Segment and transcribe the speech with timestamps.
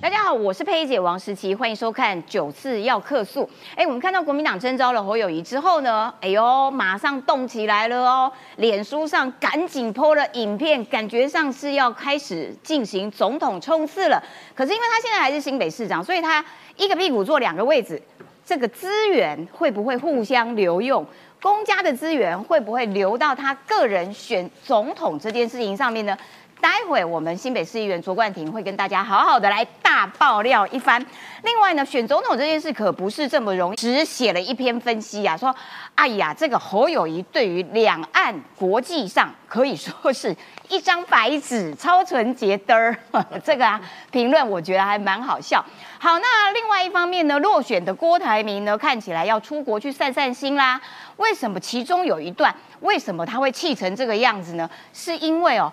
[0.00, 3.42] 大家好，我是佩姐王时琪，欢迎收看《九次要客诉》。
[3.76, 8.32] 哎，我们看到国民党征召了侯友谊之后呢，哎呦，马上动起来了哦！
[8.56, 14.22] 脸书上赶紧 po 了影片，感觉上是要开始进行总统冲刺了。
[14.54, 16.42] 可是因为他现在还是新北市长，所以他
[16.76, 18.00] 一个屁股坐两个位置，
[18.42, 21.04] 这个资源会不会互相流用？
[21.42, 26.16] 公家的资源会不会流到他个人选总统这件事情上面呢？
[26.60, 31.04] 待会我们新北市议员卓冠廷会跟大家好好的来大爆料一番。
[31.42, 35.54] 另外呢，选总统这件事可不是这么容易，只写了一篇分析啊，说，
[35.94, 40.36] 哎呀，这个侯友谊对于两岸国际上可以说是
[40.68, 42.94] 一张白纸，超纯洁的儿。
[43.42, 45.64] 这个啊评论我觉得还蛮好笑。
[45.98, 50.78] 好，那另外一方面呢，落选的郭台铭呢，看起来要出国去散散心啦。
[51.16, 51.58] 为什么？
[51.58, 54.68] 其中有一段，为什么他会气成这个样子呢？
[54.92, 55.72] 是因为哦。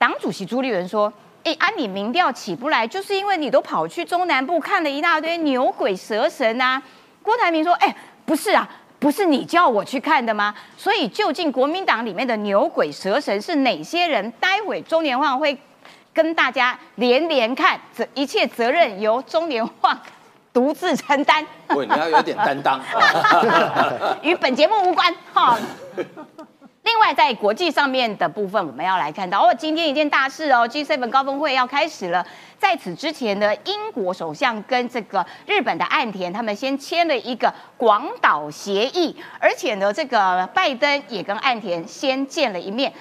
[0.00, 1.12] 党主席朱立伦说
[1.44, 6.82] ：“哎，啊，你民调起不来，就是因为你都跑去中南部看了一大堆牛鬼蛇神啊。”
[7.22, 8.66] 郭台铭说：“哎，不是啊，
[8.98, 10.54] 不是你叫我去看的吗？
[10.74, 14.30] 所以究竟国民党里面的牛鬼蛇神是哪些人？
[14.40, 15.54] 待会中年旺会
[16.14, 20.00] 跟大家连连看，这一切责任由中年旺
[20.50, 21.46] 独自承担。
[21.76, 22.80] 喂，你要有点担当，
[24.24, 25.14] 与本节目无关。
[25.34, 25.58] 哈。
[26.90, 32.26] ”另外，在国际上面的部分，我们要来看到哦，今天一件大事哦，G7 高峰会要开始了。
[32.58, 42.92] 在此之前呢，英国首相跟这个日本的岸田他们先签了一个广岛协议，而且呢，这个拜登也跟岸田先见了一面。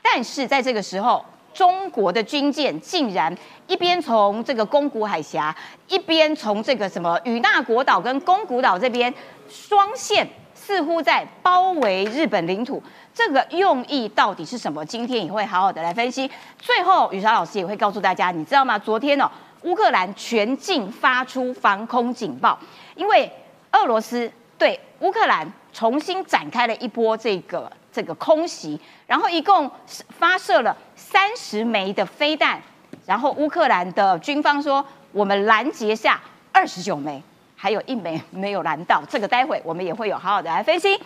[0.00, 5.54] 但是在这个时候，中国的军舰竟然一边从这个宫古海峡，
[5.86, 9.12] 一边从这个什么与那国岛跟宫古岛这边
[9.50, 12.82] 双线，似乎在包围日本领土。
[13.18, 14.86] 这个用意到底是什么？
[14.86, 16.30] 今天也会好好的来分析。
[16.56, 18.78] 最后，雨莎老师也会告诉大家，你知道吗？
[18.78, 19.28] 昨天哦，
[19.62, 22.56] 乌克兰全境发出防空警报，
[22.94, 23.28] 因为
[23.72, 29.68] 俄罗斯对乌克兰重新展开了一波这个这个空袭，然后一共
[30.10, 32.62] 发射了三十枚的飞弹，
[33.04, 36.20] 然后乌克兰的军方说我们拦截下
[36.52, 37.20] 二十九枚，
[37.56, 39.02] 还有一枚没有拦到。
[39.08, 40.96] 这个待会我们也会有好好的来分析。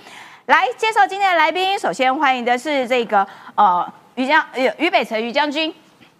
[0.47, 4.44] 来介绍今天的来宾，首先欢迎的是这个呃于将
[4.76, 5.72] 于北辰于将军，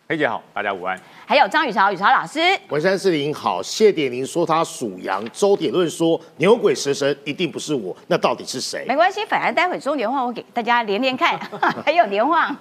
[0.09, 0.97] 黑姐好，大家午安。
[1.27, 2.39] 还有张宇潮雨潮老师，
[2.69, 8.85] 文山四林好，谢点玲说他属羊，周点论说牛鬼蛇神一定不是我，那到底是谁？
[8.87, 11.37] 没关系，反正待会中年话我给大家连连看，
[11.85, 12.55] 还有连话。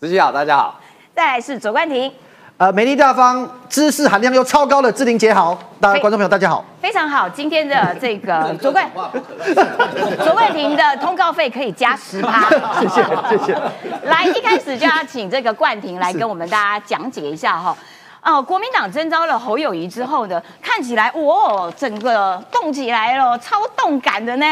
[0.00, 0.80] 十七好，大家好。
[1.14, 2.10] 再来是左冠廷。
[2.58, 7.28] 呃，美丽大方、知识含量又超高的志玲姐好，大家观众朋友大家好，非常好。
[7.28, 8.90] 今天的这个 卓冠
[10.24, 12.48] 卓冠廷的通告费可以加十趴，
[12.80, 13.60] 谢 谢谢谢。
[14.04, 17.76] 来，一开始就要请这个冠廷来跟我们大家讲解一下哈。
[18.22, 24.46] 哦，国民党征召了侯友谊之后呢，看起来哇，整个动起来了，超动感的呢。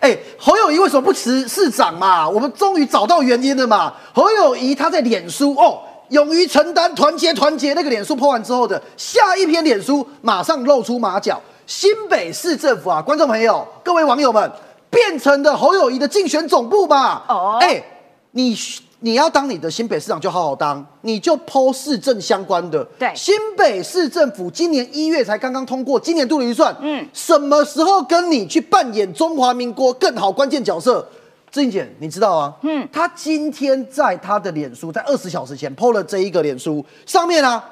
[0.00, 2.28] 哎，侯友谊为什么不辞市长嘛？
[2.28, 3.92] 我们终于找到原因了嘛。
[4.14, 5.80] 侯友谊他在脸书哦。
[6.10, 7.74] 勇于承担，团结团结。
[7.74, 11.40] 那个脸书破完之后的下一篇脸书，马上露出马脚。
[11.66, 14.50] 新北市政府啊，观众朋友、各位网友们，
[14.88, 17.24] 变成了侯友谊的竞选总部吧？
[17.28, 17.82] 哦，哎，
[18.30, 18.56] 你
[19.00, 22.82] 你要当你的新北市长就好好当，你就剖市政相关的。
[22.98, 31.06] 对，新北市政府今年一月才刚刚通过今年度的预算，嗯，什么时候跟你去扮演中华民国更好关键角色？
[31.50, 32.54] 志颖姐，你知道啊？
[32.62, 37.62] 嗯，他今天在他的脸书，在二十小时前 PO 了这一个脸书，上面啊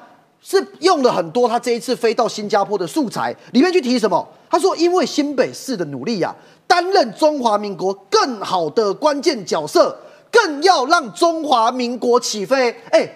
[0.41, 4.27] 是用了很多他这一次飞到新加坡的素材，里面去提什么？
[4.49, 6.33] 他说，因为新北市的努力呀，
[6.65, 9.95] 担任中华民国更好的关键角色，
[10.31, 12.73] 更要让中华民国起飞。
[12.91, 13.07] 哎，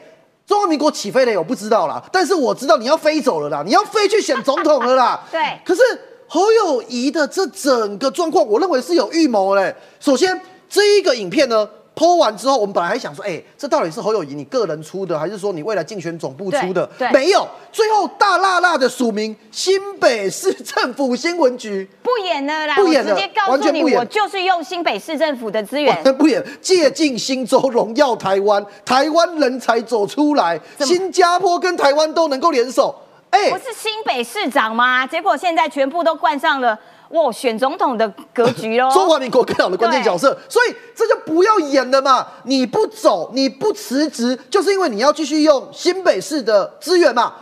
[0.46, 5.24] 中华民国起飞了，我不知道啦，但是我知道你要飞走了啦，你要飞去选总统了啦。
[5.32, 5.82] 对，可是
[6.28, 9.74] 侯友谊的这整个状况，我认为是有预谋嘞。
[10.00, 10.40] 首先。
[10.72, 16.90] 这一个影片呢，剖完之后，我们本来还想说，哎，这到底是侯友谊你个人出的，还是说你未来竞选总部出的？
[16.98, 32.96] 对，没有，最后大辣辣的署名新北市政府新闻局，不演了啦，不演了，直接告诉你，我就是用新北市政府的资源，不演，借进新州荣耀台湾，台湾人才走出来，新加坡跟台湾都能够联手，
[33.32, 35.06] 哎，不是新北市长吗？
[35.06, 36.80] 结果现在全部都冠上了。
[37.12, 42.26] 哇，选总统的格局哦，中华民国更好的关键角色，所以这就不要演了嘛！
[42.44, 47.34] 你不走，你不辞职，就是因为你要继续用新北市的资源嘛。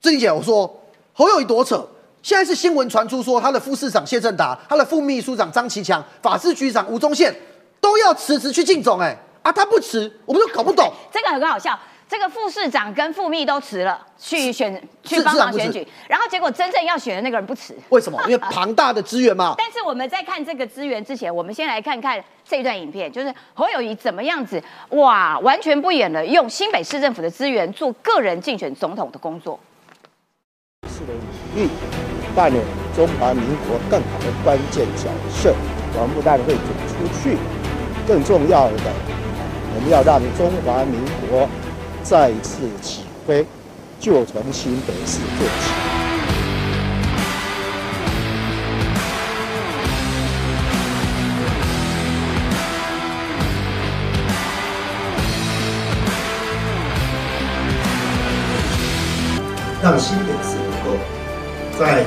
[0.00, 0.82] 郑姐，我说
[1.12, 1.86] 侯友谊多扯，
[2.22, 7.34] 现在是新闻传出说他的副市长谢振达、他的副秘书长张其强、法制局长吴宗宪
[7.80, 10.92] 都要辞职去竞总，哎啊，他不辞，我们就搞不懂。
[11.10, 11.78] 这个很好笑。
[12.10, 17.72] 这个副市长跟副秘都辞了，去选去帮忙选举，然后结果真正要选的那个人不辞。
[17.90, 18.20] 为什么？
[18.24, 19.54] 因为庞大的资源嘛。
[19.56, 29.60] 但是我们在看这个资源之前，我们先来看看这一段影片，就是侯友谊怎么样子，哇，完全不演了，用新北市政府的资源做个人竞选总统的工作。
[30.88, 31.70] 是的努力，
[32.34, 32.60] 扮演
[32.92, 35.54] 中华民国更好的关键角色。
[35.94, 37.38] 我们不但会走出去，
[38.04, 38.92] 更重要的，
[39.76, 41.48] 我们要让中华民国
[42.02, 43.46] 再次起飞，
[44.00, 45.70] 就从新北市做起。
[59.82, 60.98] 让新北市能够
[61.78, 62.04] 在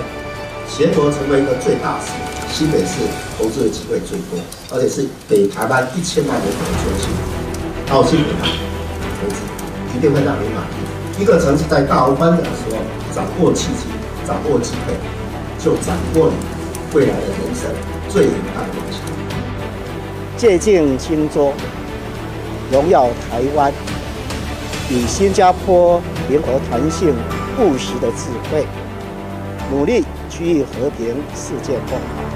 [0.70, 2.12] 全国成为一个最大市，
[2.52, 3.02] 新北市
[3.36, 4.40] 投资的机会最多，
[4.72, 7.10] 而且是北台湾一千万人口的中心，
[7.88, 8.73] 到新北来，
[9.96, 11.22] 一定会让你满意。
[11.22, 12.78] 一个城市在大宏观的时候，
[13.14, 13.86] 掌握契机，
[14.28, 14.94] 掌握机会，
[15.60, 16.36] 就掌握你
[16.96, 17.70] 未来的人生
[18.10, 19.00] 最大的梦想。
[20.36, 21.54] 借鉴新州，
[22.72, 23.72] 荣耀台湾，
[24.90, 27.14] 以新加坡灵活弹性、
[27.60, 28.66] 务实的智慧，
[29.72, 32.33] 努力区域和平、世界共好。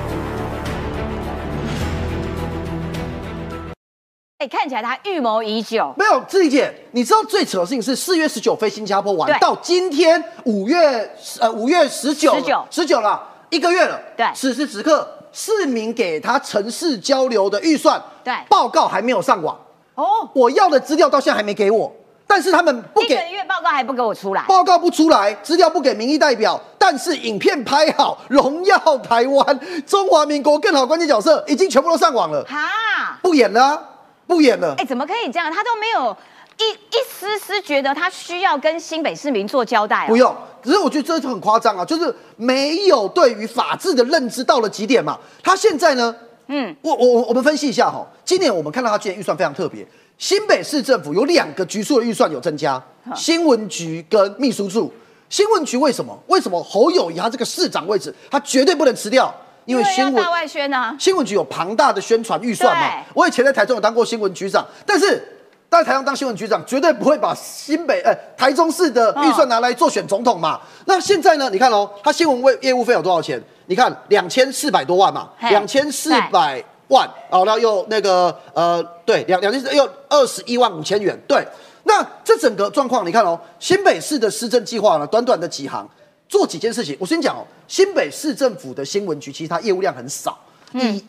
[4.48, 5.94] 哎，看起来他预谋已久。
[5.98, 11.12] 没有，志怡姐，你知道最扯的事情是四月十九飞新加坡玩，到今天五月
[11.42, 14.00] 呃五月十九十九十九了，一个月了。
[14.16, 19.60] 对此时此刻市民给他城市交流的预算，对报告还没有上网，
[19.96, 21.92] 哦，我要的资料到现在还没给我，
[22.26, 23.32] 但是他们不一个给。
[23.32, 24.44] 月报告还不给我出来。
[24.48, 33.84] 报告不出来，资料不给民意代表，但是影片拍好，荣耀台湾，中华民国更好关键角色已经全部都上网了，哈，不演了啊、
[34.28, 34.76] 不演了。
[34.78, 35.52] 哎，怎么可以这样？
[35.52, 36.16] 他都没有
[36.60, 40.08] 一一丝丝觉得他需要跟新北市民做交代、哦。
[40.10, 40.36] 不用。
[40.64, 45.18] 只是我觉得这就很夸张啊，就是没有对于法治的认知到了极点嘛。
[45.42, 46.14] 他现在呢，
[46.48, 49.88] 嗯，我我我我们分析一下哈，今年我们看到他今年预算非常特别，
[50.18, 52.84] 新北市政府有两个局处的预算有增加，
[53.16, 54.92] 新闻局跟秘书处。
[55.30, 56.18] 新闻局为什么？
[56.28, 59.34] 为什么侯友谊他这个市长位置，他绝对不能辞掉？
[59.68, 60.96] 因为新闻要大外宣啊。
[60.98, 63.04] 新闻局有庞大的宣传预算嘛。
[63.14, 65.22] 我以前在台中有当过新闻局长，但是
[65.70, 70.62] 在台中当新闻局长，绝对不会把新北呃台中市的预算拿来做选总统嘛。
[70.86, 71.50] 那现在呢？
[71.50, 73.42] 你看哦，他新闻为业务费有多少钱？
[73.66, 81.46] 你看两千四百多万嘛，嘿两千四百万哦，然后又那个呃，对，两两千四又二十一万五千元，对。
[81.84, 85.86] 那这整个状况，你看哦，新北市的施政计划呢，短短的几行，
[86.30, 86.96] 做几件事情。
[87.00, 90.38] 我先讲哦，新北市政府的新闻局其实它业务量很少，
[90.74, 91.04] 以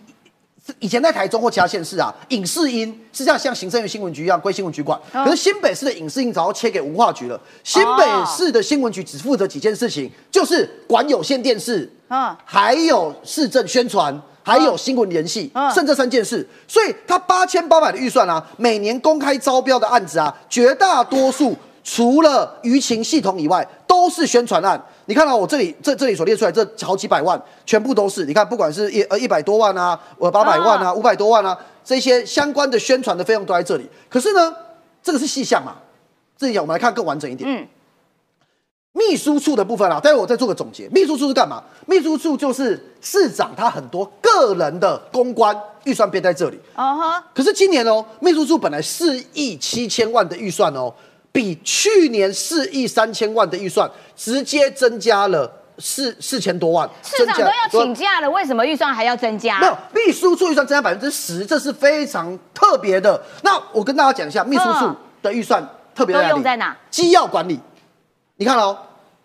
[0.80, 5.24] 以前在台中或其他县市啊，影视音是这样像行政院新闻局一样归新闻局管，哦。
[5.24, 7.40] 可是新北市的影视音早要切给文化局了。
[7.64, 12.36] 新北市的新闻局只负责几件事情，就是管有线电视，嗯。
[12.44, 14.20] 还有市政宣传。
[14.40, 15.70] 还有新闻联系，嗯。
[15.74, 21.54] 剩这三件事，所以他八千八百的预算啊，每年公开招标的案子啊，绝大多数
[21.90, 24.78] 除了舆情系统以外，都是宣传案。
[25.06, 28.26] 你看到、我这里这这里所列出来这好几百万，全部都是。
[28.26, 33.88] 你看，不管是一呃一百多万啊，呃八百万啊，五百多万啊，这些相关的宣传的费用都在这里。
[34.10, 34.54] 可是呢，
[35.02, 35.76] 这个是细项嘛，
[36.36, 37.48] 这里讲我们来看更完整一点。
[37.50, 37.66] 嗯
[38.92, 40.88] 秘书处的部分啊，待会我再做个总结。
[40.88, 41.62] 秘书处是干嘛？
[41.86, 46.58] 秘书处就是市长他很多个人的公关预算编在这里。
[46.74, 50.92] 哦呵，可是今年哦，秘书处本来四亿七千万的预算哦，
[51.30, 56.88] 比去年四亿三千万的预算直接增加了四四千多万。
[57.02, 59.60] 市长都要请假了，为什么预算还要增加？
[59.60, 63.22] 没有，秘书处预算增加百分之十，这是非常特别的。
[63.42, 65.62] 那我跟大家讲一下，秘书处嗯的预算
[65.94, 66.76] 特别都在哪里用在哪？
[66.90, 67.60] 机要管理。
[68.36, 68.76] 你看哦，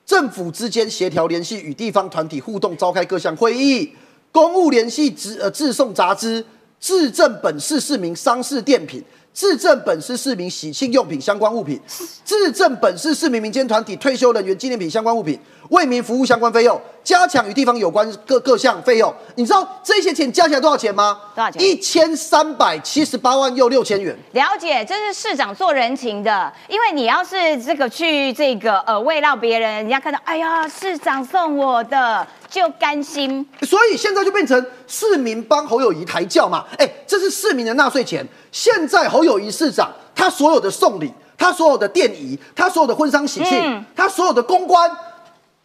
[0.06, 3.96] 政府之间协调联系与地方团体互动，召开各项会议，
[4.32, 6.46] 公务联系直呃致送杂支，
[6.80, 9.04] 质证本市市民商事电品。
[9.34, 11.80] 质证本市市民喜庆用品相关物品，
[12.24, 15.40] 质证本市市民民间团体退休人员纪念品相关物品，
[15.70, 19.14] 为民服务相关费用，加强与地方有关各各项费用。
[19.36, 21.18] 你知道这些钱加起来多少钱吗？
[21.36, 24.18] 多少钱一千三百七十八万又六千元。
[24.34, 33.46] 了解，这是市长做人情的，因为你要是这个去这个呃慰劳别人，人家看到哎呀市长送我的就甘心。
[33.62, 36.66] 所以现在就变成市民帮侯友谊抬轿嘛？
[36.78, 38.26] 哎，这是市民的纳税钱。
[38.52, 44.90] 现在侯友谊市长他所有的送礼，他所有的奠仪，他所有的婚丧喜庆，嗯他所有的公关，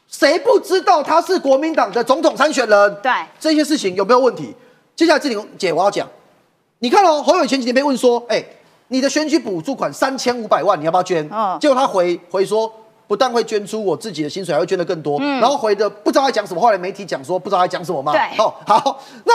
[0.08, 2.96] 谁不知道他是国民党的总统参选人？
[3.02, 4.54] 对这些事情有没有问题？
[4.96, 6.08] 接下来志玲姐我要讲，
[6.78, 8.42] 你看哦，侯友前几天被问说，哎，
[8.88, 11.28] 你的选举补助款三千五百万，你要不要捐？
[11.30, 12.72] 嗯结果他回回说，
[13.06, 15.18] 不但会捐出我自己的薪水，还会捐的更多。
[15.20, 18.12] 嗯然后回的不知道在讲什么，后来媒体讲说不知道在讲什么嘛。
[18.12, 19.34] 对哦，好，那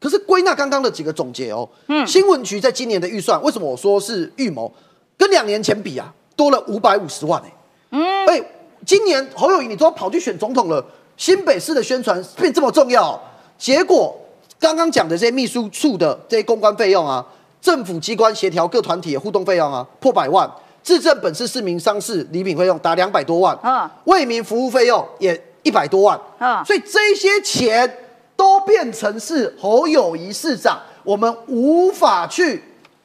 [0.00, 4.72] 可是归纳刚刚的几个总结哦，嗯，新闻局在今年的预算，为什么我说是预谋？
[5.16, 7.52] 跟两年前比啊，多了五百五十万哎、
[7.92, 8.42] 嗯，哎，
[8.84, 10.84] 今年侯友谊你都要跑去选总统了，
[11.16, 13.20] 新北市的宣传变这么重要，
[13.58, 14.14] 结果
[14.58, 17.24] 刚刚讲的这些秘书处的这些公关费用啊，
[17.60, 20.50] 政府机关协调各团体的互动费用啊，破百万。
[20.82, 27.88] 自证本市市民商事礼品费用达两百多万，嗯为民服务费用也一百多万，嗯所以这些钱
[28.34, 32.60] 都变成是侯友谊市长，我们无法去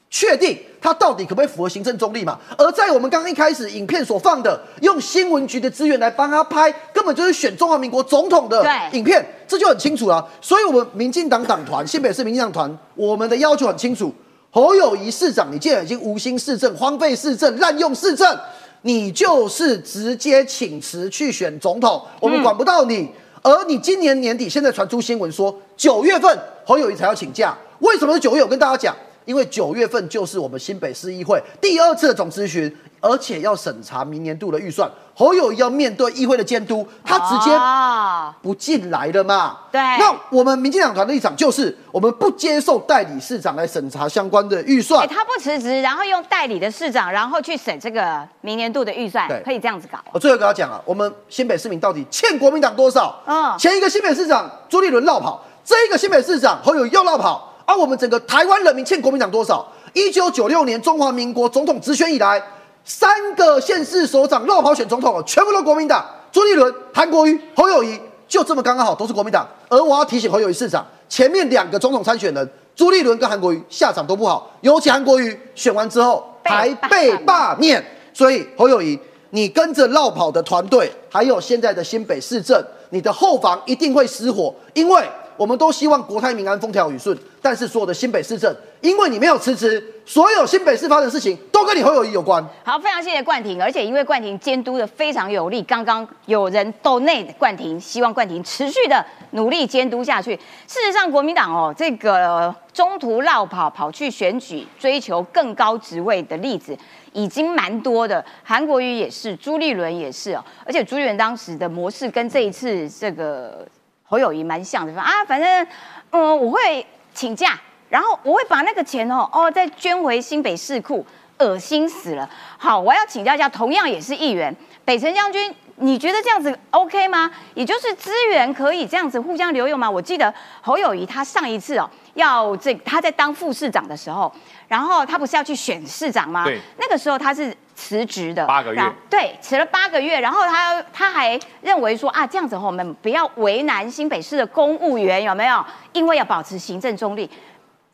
[0.09, 2.39] 确定他到底可不可以符合行政中立嘛？
[2.57, 10.25] 而在我们刚刚一开始影片所放的，用新闻局的资源来帮他拍，根本就是选中华民国总统的影片，这就很清楚了。
[10.41, 14.13] 所以，我们民进党党团、新北市民进党团，我们的要求很清楚：
[14.49, 18.39] 侯友谊市长，你既然已经无心市政、荒废市政、滥用市政，
[18.83, 23.09] 你就是直接请辞去选总统，我们管不到你。
[23.41, 28.43] 而你今年年底现在传出新闻说，九月份侯友谊才要请假，为什么是九月？
[28.43, 28.95] 我跟大家讲，
[29.27, 39.57] 因为九月份就是我们新北市议会第二次的总咨询，而且要审查明年度的预算，侯友谊要面对议会的监督，他直接哦不进来了嘛？
[39.69, 45.07] 对那我们民进党团的立场就是，我们不接受代理市长来审查相关的预算哎，。
[45.07, 49.97] 他不辞职，然后用代理的市长，然后去审这个明年度的预算对，可以这样子搞。
[50.13, 53.21] 我最后跟他讲啊，我们新北市民到底欠国民党多少？
[53.25, 59.67] 嗯前一个新北市长朱立伦绕跑，这一个新北市长侯友宜又绕跑，而、我们整个台湾人民欠国民党多少？
[59.91, 62.41] 一九九六年中华民国总统直选以来，
[62.85, 69.45] 三个县市首长绕跑选总统，全部都国民党，朱立伦、韩国瑜、侯友宜，就这么刚刚好都是国民党。
[69.67, 77.83] 而我要提醒侯友宜市长，前面两个总统参选人朱立伦跟韩国瑜下场都不好，尤其韩国瑜选完之后还被罢免。
[78.13, 78.97] 所以侯友谊，
[79.31, 82.57] 你跟着绕跑的团队，还有现在的新北市政，
[82.91, 85.03] 你的后防一定会失火，因为
[85.37, 87.17] 我们都希望国泰民安、风调雨顺。
[87.39, 92.45] 但是所有的新北市政，因为你没有辞职，所有新北市发生的事情都跟你侯友谊有关。
[92.65, 100.35] 好，非常谢谢冠廷，而且因为冠廷监督的非常有力，刚刚有人斗内冠廷，希望冠廷持续的努力监督下去。
[100.67, 106.77] 事实上，国民党哦，这个中途绕跑跑去选举，追求更高职位的例子
[107.13, 108.23] 已经蛮多的。
[108.43, 113.65] 韩国瑜也是，朱立伦也是哦，而且朱立伦当时的模式跟这一次这个
[114.09, 115.67] 侯友谊蛮像的，说啊，反正
[116.11, 117.59] 嗯，我会请假，
[117.89, 121.05] 然后我会把那个钱哦哦再捐回新北市库，
[121.39, 122.29] 恶心死了。
[122.57, 127.29] 好，我要请教一下，同样也是议员，北辰将军，你觉得这样子 OK 吗？
[127.53, 129.89] 也就是资源可以这样子互相留用吗？
[129.89, 134.31] 我记得侯友谊他上一次哦要这他在当副市长的时候，
[134.69, 136.45] 然后他不是要去选市长吗？
[136.45, 145.63] 对那个时候他是辞职的，八个月对，辞了八个月，然后他他还认为说啊，这样子我们不要为难新北市的公务员，有没有？
[145.93, 147.29] 因为要保持行政中立，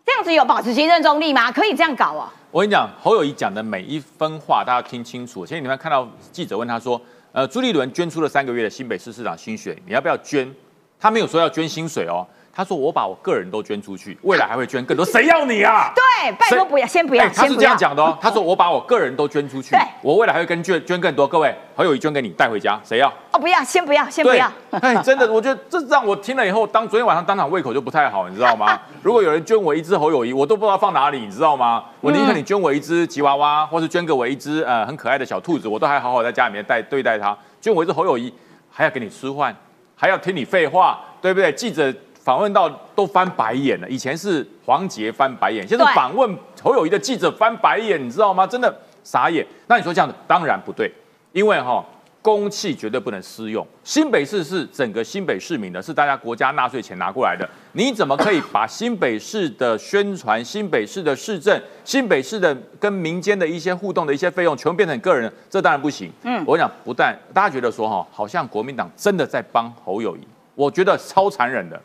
[0.05, 1.51] 这样子有保持行政中立吗？
[1.51, 2.33] 可以这样搞啊？
[2.49, 5.45] 我跟你讲，侯友谊讲的每一分话，大家听清楚。
[5.45, 6.99] 前几天看到记者问他说
[7.33, 10.49] ：“呃，朱立伦捐出了三个月的新北市市长薪水，你要不要捐？”
[10.97, 15.03] 他没有说要捐薪水哦，他说我把我个人都捐出去，未来还会捐更多。
[15.03, 15.91] 谁要你啊？
[15.97, 18.15] 对，拜托谁不要，先不要，哎他是这样讲的哦。
[18.21, 21.27] 他说我把我个人都捐出去，我未来还会跟捐捐更多。
[21.27, 23.11] 各位，侯友谊捐给你带回家，谁要？
[23.31, 24.51] 哦，不要，先不要，先不要。
[24.69, 28.79] 哎，真的，我觉得这让我听了以后，当昨天晚上当场胃口就不太好，你知道吗？
[29.01, 31.83] 如果有人捐我一只侯友谊，我都不知道放哪里，你知道吗？
[32.01, 37.35] 我宁可你捐我一只吉娃娃，或是捐给我一只呃很可爱的小兔子，我都还好好在家里面带对待它。
[37.59, 38.31] 捐我一只侯友谊，
[38.69, 39.55] 还要给你吃饭，
[39.95, 41.51] 还要听你废话，对不对？
[41.53, 41.91] 记者
[42.23, 48.47] 访问到都翻白眼了，以前是黄杰翻白眼，现在对访问侯友谊的记者翻白眼，你知道吗？
[48.47, 49.45] 真的傻眼。
[49.67, 50.89] 那你说这样子当然不对，
[51.33, 51.85] 因为哈、
[52.21, 53.67] 公器绝对不能私用。
[53.83, 65.33] 新北市是整个新北市民的，是大家国家纳税钱拿过来的，你怎么可以把新北市的宣传、新北市的市政、新北市的跟民间的一些互动的一些费用，全部变成个人的？
[65.49, 66.09] 这当然不行。
[66.23, 70.21] 嗯，我讲不但大家觉得说哈，好像国民党真的在帮侯友谊，
[70.55, 71.77] 我觉得超残忍的。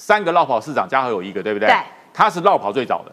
[0.00, 1.68] 三个绕跑市长加还有一个，对不对？
[1.68, 1.76] 对
[2.14, 3.12] 他是绕跑最早的。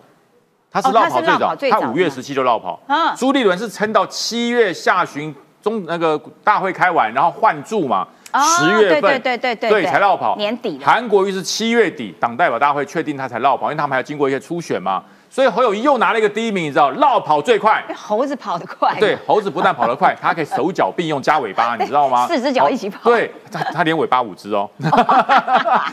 [0.72, 1.22] 他是绕跑
[1.56, 2.80] 最早，他五月十七就绕跑。
[2.88, 10.38] 嗯朱立伦是撑到七月下旬中那个大会开完，然后换柱嘛，哦十月份对对对对对才绕跑。
[10.38, 15.04] 年底韩国瑜是七月底党代表大会确定他才绕跑，因为他们还要经过一些初选嘛。
[15.30, 17.84] 所以侯友谊又拿了一个第一名，你知道，绕跑最快。
[17.96, 22.26] 猴子跑得快，对，猴子不但跑得快， 它可以手脚并用加尾巴，你知道吗？
[22.28, 24.70] 四只脚一起跑对，它它连尾巴五只哦，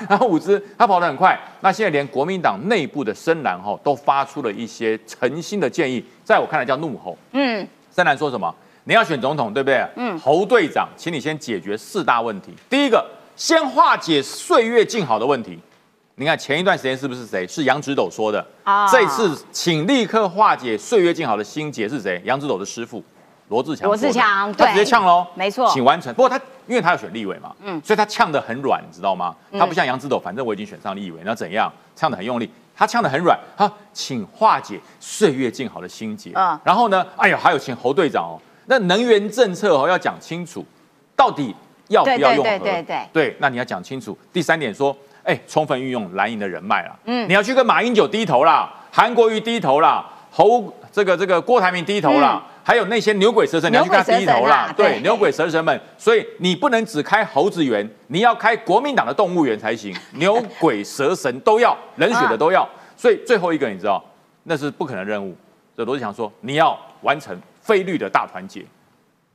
[0.09, 1.38] 然后五只，它跑得很快。
[1.61, 7.17] 那现在连国民党内部的深蓝哈都发出了一些诚心的建议，在我看来叫怒吼。
[7.33, 8.55] 嗯，深蓝说什么？
[8.85, 9.87] 你要选总统，对不对？
[9.97, 10.19] 嗯。
[10.19, 12.55] 侯队长，请你先解决四大问题。
[12.69, 15.59] 第一个，先化解岁月静好的问题。
[16.16, 17.44] 你看前一段时间是不是谁？
[17.47, 22.23] 是杨指斗说的啊这次请立刻化解岁月静好的心结是谁？
[22.25, 23.02] 杨指斗的师傅
[23.49, 23.87] 罗志强。
[23.88, 26.14] 罗志强他直接对呛喽，没错请完成。
[26.14, 29.35] 不过他因为他要选立委嘛，嗯嗯，所以他呛得很软，你知道吗？
[29.59, 31.71] 他不像杨指斗，反正我已经选上立委，那怎样？
[31.97, 33.38] 呛得很用力，他呛得很软。
[33.56, 36.30] 他，请化解岁月静好的心结。
[36.35, 40.64] 嗯然后呢，哎呦，还有请侯队长哦，那能源政策哦要讲清楚，
[41.16, 41.54] 到底
[41.88, 42.50] 要不要用核？
[42.50, 44.16] 对对对对对，那你要讲清楚。
[44.33, 62.69] 第三点说，哎，充分运用蓝营的人脉了，嗯，你要去跟马英九低头啦，韩国瑜低头啦，侯这个这个郭台铭低头啦，还有那些牛鬼蛇神，你要去跟他低头啦，对，牛鬼蛇神们，所以你不能只开猴子园，你要开国民党的动物园才行， 牛鬼蛇神都要，冷血的都要。
[62.97, 64.02] 所以最后一个你知道，
[64.45, 65.37] 那是不可能任务。
[65.76, 68.64] 这罗志祥说，你要完成非绿的大团结，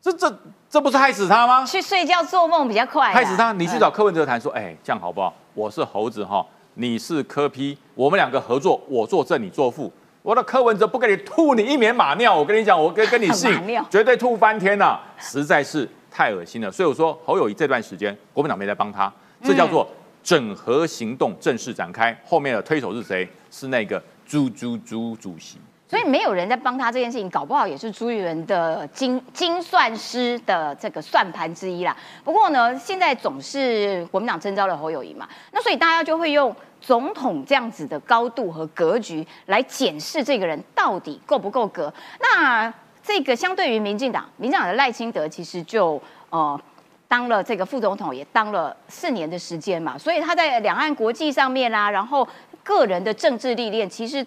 [0.02, 0.34] 这这
[0.70, 1.66] 这不是害死他吗？
[1.66, 3.12] 去睡觉做梦比较快。
[3.12, 3.80] 害死他，你去嗯。
[3.80, 5.34] 找柯文哲谈说，哎，这样好不好？
[5.60, 9.92] 我是猴子哈，你是柯批，我们两个合作，我做正，你做副。
[10.22, 13.52] 我的柯文哲不给你吐你一脸马尿，我跟你讲，我跟跟你信，
[13.92, 16.72] 绝对吐翻天呐、实在是太恶心了。
[16.72, 19.12] 所以我说侯友谊这段时间，国民党没在帮他，
[19.44, 19.86] 这叫做
[20.24, 22.18] 整合行动正式展开。
[22.26, 23.28] 后面的推手是谁？
[23.52, 25.58] 是那个朱朱朱主席。
[25.90, 31.98] 所以没有人在帮他这件事情，搞不好也是朱立伦的精精算师的这个算盘之一啦。
[32.24, 41.92] 不过呢，现在总是国民党征召了侯友谊嘛，那所以大家就会用总统这样子的高度和格局来检视这个人到底够不够格。
[42.22, 46.60] 那这个相对于民进党，民进党的赖清德其实就呃。
[47.08, 52.28] 当了这个副总统也当了四年的时间嘛，所以他在两岸国际上面啦、然后
[52.62, 54.24] 个人的政治历练其实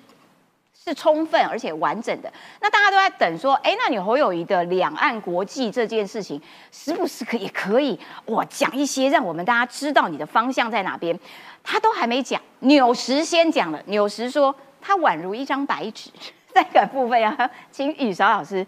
[0.84, 2.32] 是充分而且完整的。
[2.60, 6.40] 那大家都在等说，哎，那你侯友谊的两岸国际这件事情，
[6.72, 11.16] 时不时可也可以哇讲一些让我们大家知道你的方向在哪边？
[11.62, 13.80] 他都还没讲，纽时先讲了。
[13.86, 16.10] 纽时说他宛如一张白纸，
[16.52, 18.66] 这个部分啊，请雨韶老师。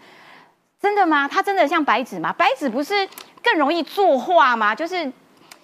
[0.81, 1.27] 真的吗？
[1.27, 2.33] 他真的像白纸吗？
[2.33, 3.09] 白纸不是
[3.43, 4.75] 更容易作画吗？
[4.75, 5.11] 就是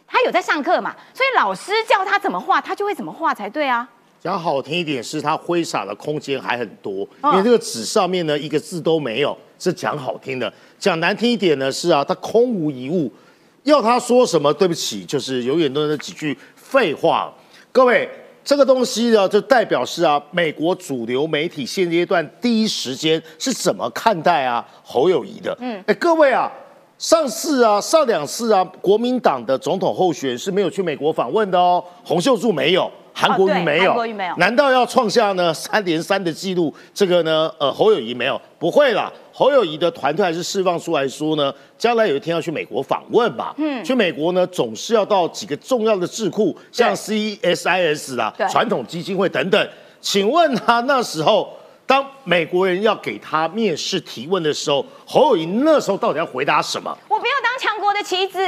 [0.07, 3.87] 他有在上课嘛，所以老师叫他怎么画，他就会怎么画才对啊。
[4.23, 10.53] 讲好听一点，是它挥洒的空间还很多，嗯因为这个纸上面呢一个字都没有，是讲好听的。
[10.79, 13.11] 讲难听一点呢，是啊，它空无一物。
[13.65, 17.33] 要他说什么，对不起，就是永远都是那几句废话。
[17.73, 18.09] 各位，
[18.45, 25.57] 这个东西呢，就代表是啊，美国主流媒体现阶段第一时间是怎么看待啊侯友谊的？
[25.61, 26.51] 嗯，哎，各位啊，
[26.99, 32.91] 上次啊，上两次啊，国民党的总统候选人是没有去美国访问的哦，洪秀柱没有。
[33.13, 36.75] 韩国瑜没有，韩国瑜没有难道要创下呢三连三的记录？
[36.95, 39.13] 这个呢，呃，侯友谊没有，不会啦。
[39.33, 43.55] 侯友谊的团队还是释放出来说呢，将来有一天要去美国访问嘛。
[43.57, 49.69] 嗯，去美国呢，总是要到几个重要的智库，像 CSIS 啦对、传统基金会等等。
[50.01, 56.97] 请问他那时候，当美国人要给他面试提问的时候，侯友谊那时候到底要回答什么？
[57.09, 58.39] 我不要当强国的棋子。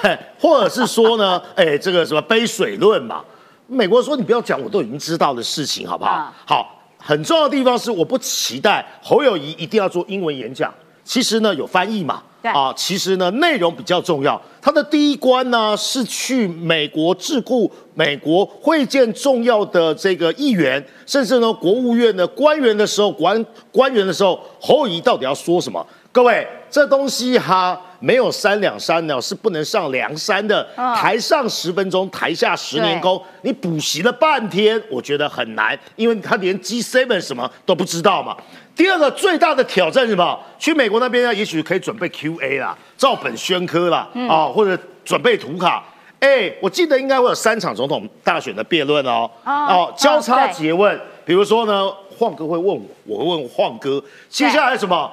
[0.38, 3.22] 或者是说呢，哎，这个什么杯水论嘛？
[3.66, 6.10] 美国说你不要讲我都已经知道的事情，好不好？
[6.10, 10.72] 啊好，很重要的地方是我不期待侯友谊一定要做英文演讲，
[11.04, 12.22] 其实呢有翻译嘛。
[12.42, 14.40] 对啊，其实呢内容比较重要。
[14.60, 25.86] 他的第一关呢是去美国智库、美国会见重要的这个议员，甚至呢国务院的官员的时候，官官员的时候，侯友谊到底要说什么？
[26.12, 30.66] 各位，这东西哈没有三两三呢，是不能上梁山的。
[30.76, 33.20] 嗯台上十分钟，台下十年功。
[33.40, 38.36] 你补习了半天，我觉得很难，因为他连 G seven 什么都不知道嘛。
[38.76, 40.38] 第二个最大的挑战是什么？
[40.58, 45.82] 去美国那边呢，也许可以准备 QA 啦，照本宣科啦，啊、或者准备图卡。
[46.20, 55.10] 哎，我记得应该会有三场总统大选的辩论哦，哦哦，交叉对诘问，比如说呢，晃哥会问我，我会问晃哥，接下来什么？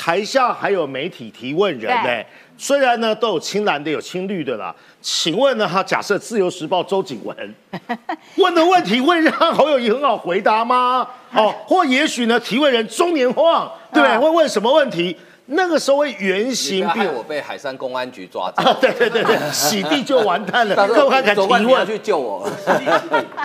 [0.00, 2.24] 台下还有媒体提问人呢、对
[2.56, 4.72] 虽然呢都有青蓝的，有青绿的啦。
[5.02, 7.54] 请问呢，他假设《自由时报》周景文
[8.38, 11.04] 问的问题会让侯友谊很好回答吗？
[11.34, 14.14] 哦， 或也许呢，提问人中年晃，对不对？
[14.16, 15.16] 嗯会问什么问题？
[15.46, 18.62] 那个时候会原形毕不要害我被海山公安局抓走。
[18.62, 21.86] 啊，对对对对， 洗地就完蛋了，各位敢提问。
[21.86, 22.48] 去救我。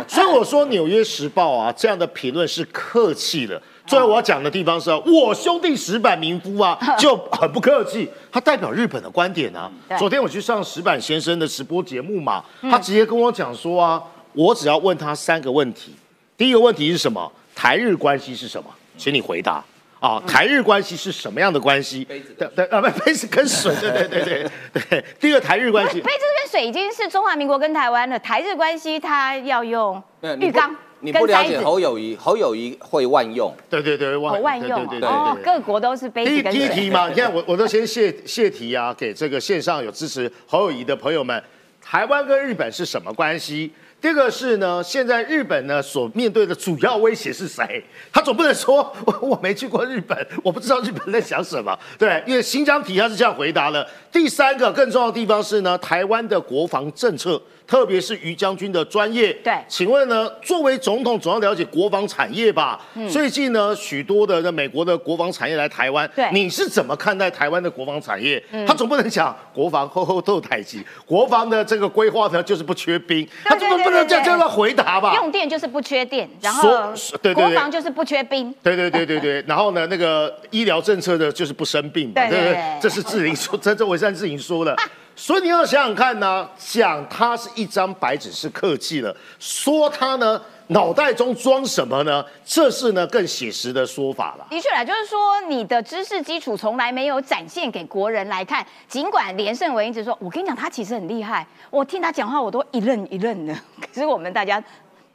[0.08, 3.60] 所以我说《纽约时报》啊，这样的评论是客气的。
[3.86, 9.70] 最后我要讲的地方是啊，我兄弟石板民夫啊， 就很不客气，他代表日本的观点啊。
[9.98, 14.02] 昨天我去上石板先生的直播节目嘛，他直接跟我讲说啊，
[14.34, 15.94] 我只要问他三个问题，
[16.38, 17.32] 第一个问题是什么？
[17.56, 18.70] 台日关系是什么？
[18.98, 19.64] 请你回答。
[20.00, 22.04] 啊，台日关系是什么样的关系？
[22.04, 25.06] 杯子对对啊，不，杯子跟水，对对对对对。
[25.18, 30.02] 第二个台日关系杯，子跟水已经是中华民国跟台湾了，台日关系它要用
[30.40, 33.54] 浴缸你不了解侯友谊，侯友谊会万用。
[33.70, 35.44] 对对对，哦万用对对对。
[35.44, 36.62] 各国都是杯第一子跟水。
[36.62, 41.44] 第一题嘛，你看我我都先谢 谢题啊，给这个线上有支持侯友谊的朋友们，
[41.82, 43.72] 台湾跟日本是什么关系？
[44.02, 47.82] 第二个是呢，现在日本呢所面对的主要威胁是谁？
[48.12, 53.88] 他总不能说我 我没去过日本，我不知道日本在想什么，对，因为新疆题他是这样回答的。
[54.12, 59.54] 第三个更重要的地方是呢，台湾的国防政策，特别是于将军的专业，对。
[59.68, 62.80] 请问呢，作为总统总要了解国防产业吧？
[63.10, 66.30] 最近呢，许多的美国的国防产业来台湾，对。
[66.32, 68.44] 你是怎么看待台湾的国防产业？
[68.68, 75.16] 他总不能讲国防后后斗太极，国防的这个规划呢就是不缺兵，他总不能这样这样回答吧？
[75.16, 77.46] 用电就是不缺电，然后说对对对。
[77.46, 78.54] 国防就是不缺兵。
[78.62, 84.76] 对对对对对， 然后呢，那个医疗政策的就是不生病嘛，对对对不这是志玲说，这这伪善志玲说的。
[85.16, 92.26] 所以你要想想看呢，讲他是一张白纸是客气了，说他呢脑袋中装什么呢？
[92.44, 94.48] 这是呢更写实的说法了。
[94.50, 98.66] 的确啦，就是说你的知识基础从来没有展现给国人来看。
[98.88, 103.54] 尽管连胜文一直说，我跟你讲，他其实很厉害，我听他讲话我都一愣一愣的。
[103.82, 104.62] 可是我们大家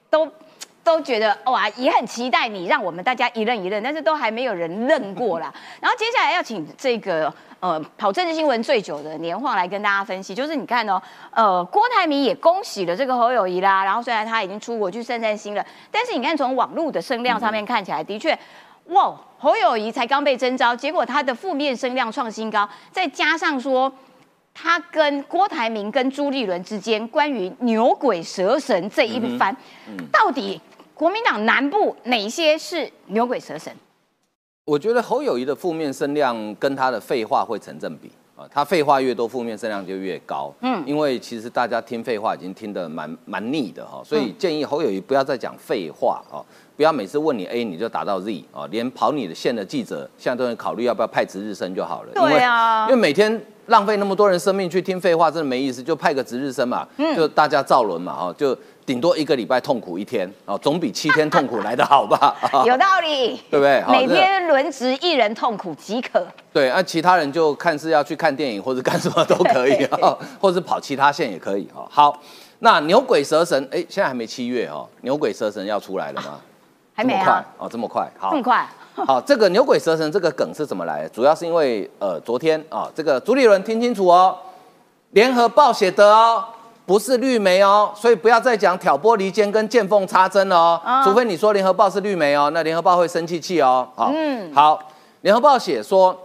[0.08, 0.30] 都
[0.84, 5.52] 都觉得哇，也很期待你让我们大家一愣一愣，但是都还没有人愣过啦。
[5.80, 18.38] 然后接下来要请这个呃跑政治新闻最久的年晃来跟大家分析，就是你看哦，呃郭台铭也恭喜了这个侯友谊啦，然后虽然他已经出国去散散心了，但是你看从网络的声量上面看起来，的确。
[18.90, 23.92] 哇，侯友谊才刚被征召，结果他的负面声量创新高，再加上说
[24.54, 29.54] 他跟郭台铭跟朱立伦之间关于牛鬼蛇神这一番，
[30.10, 30.58] 到底
[30.94, 33.70] 国民党南部哪些是牛鬼蛇神？
[34.68, 40.52] 我觉得侯友谊的负面声量跟他的废话会成正比啊，他废话越多，负面声量就越高。
[40.60, 46.44] 嗯，因为其实大家听废话已经听得蛮蛮腻的哈，所以建议侯友谊不要再讲废话啊，
[46.76, 52.12] 不要每次问你 A 你就打到 Z 啊，连跑你的线的记者现在都能考虑要不要派值日生就好了。
[52.12, 58.54] 对啊因为每天浪费那么多人生命去听废话，真的没意思，就派个值日生嘛，就大家造轮嘛哈，就
[58.88, 62.34] 顶多一个礼拜痛苦一天啊，总比七天痛苦来的好吧？
[62.64, 63.84] 有道理，对不对？
[63.86, 66.26] 每天轮值一人痛苦即可。
[66.54, 71.86] 对，那、其他人就看是要去看电影或者干什么都可以啊， 或者跑其他线也可以哦。
[71.90, 72.18] 好，
[72.60, 76.40] 那牛鬼蛇神，哎，现在还没七月哦，牛鬼蛇神要出来了吗？
[76.94, 78.66] 还没快啊，哦，这么快，好这，么快？
[79.06, 81.08] 好，这个牛鬼蛇神这个梗是怎么来的？
[81.10, 84.34] 主要是因为呃，昨天啊、这个朱立伦听清楚哦，
[85.10, 86.42] 联合报写的哦，
[86.88, 93.86] 不是绿媒哦，所以不要再讲挑拨离间跟见缝插针了哦，啊除非你说联合报是绿媒哦，那联合报会生气气哦。
[93.94, 94.82] 好，嗯好，
[95.20, 96.18] 联合报写说。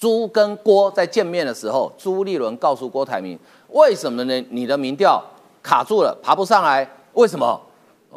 [0.00, 3.36] 朱跟郭在见面的时候，朱立伦告诉郭台铭，
[3.70, 4.44] 为什么呢？
[4.48, 5.20] 你的民调
[5.60, 7.60] 卡住了，爬不上来，为什么？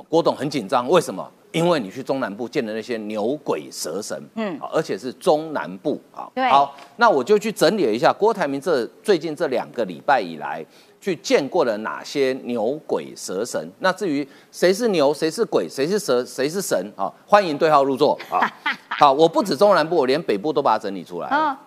[0.08, 1.28] 郭董很紧张，为什么？
[1.52, 6.30] 因为你去中南部见的那些牛鬼蛇神，嗯嗯，而且是中南部啊。
[6.36, 10.64] 对好，那我就去整理了一下郭台铭这最近这两个礼拜以来
[11.02, 13.70] 去见过了哪些牛鬼蛇神。
[13.80, 17.12] 那至于谁是牛，谁是鬼，谁是蛇，谁是神啊？
[17.26, 18.40] 欢迎对号入座啊！
[19.00, 21.36] 好，我不止中南部，我连北部都把它整理出来了。
[21.36, 21.58] 嗯，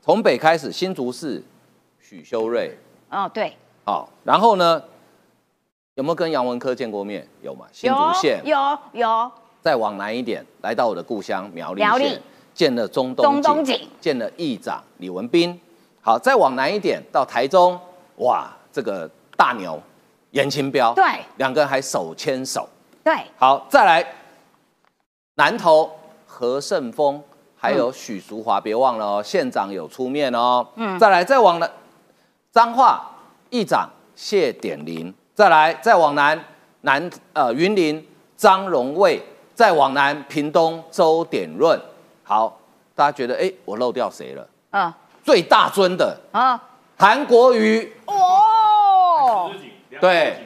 [0.00, 1.42] 从北开始，新竹市
[1.98, 2.70] 许修睿，
[3.10, 3.52] 哦，对，
[3.84, 4.80] 好，然后呢，
[5.96, 7.26] 有没有跟杨文科见过面？
[7.42, 7.66] 有吗？
[7.72, 8.56] 新竹县，有
[8.92, 9.30] 有，
[9.60, 12.22] 再往南一点，来到我的故乡苗栗县，
[12.54, 15.58] 见了中东中东锦见了议长李文斌。
[16.00, 17.76] 好，再往南一点到台中，
[18.18, 19.80] 哇，这个大牛
[20.32, 21.04] 严清标，对。
[21.36, 22.68] 两个人还手牵手。
[23.04, 24.04] 对，好，再来
[25.36, 25.88] 南投
[26.26, 27.22] 何胜峰，
[27.56, 30.66] 还有许淑华，别忘了哦，县长有出面哦。
[30.74, 31.70] 嗯，再来再往南
[32.50, 33.08] 彰化
[33.50, 36.44] 议长谢点林，再来再往南
[36.80, 38.04] 南呃云林
[38.36, 39.22] 张荣卫，
[39.54, 41.80] 再往南屏东周点润。
[42.24, 42.58] 好，
[42.96, 44.48] 大家觉得哎，我漏掉谁了？
[44.70, 44.92] 嗯。
[45.24, 46.62] 最大尊的啊，
[46.98, 48.12] 韩国瑜，哦，
[50.04, 50.36] 对，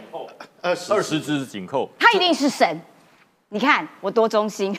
[0.61, 2.81] 二十二十只紧扣，他一定是神。
[3.49, 4.73] 你看我多忠心，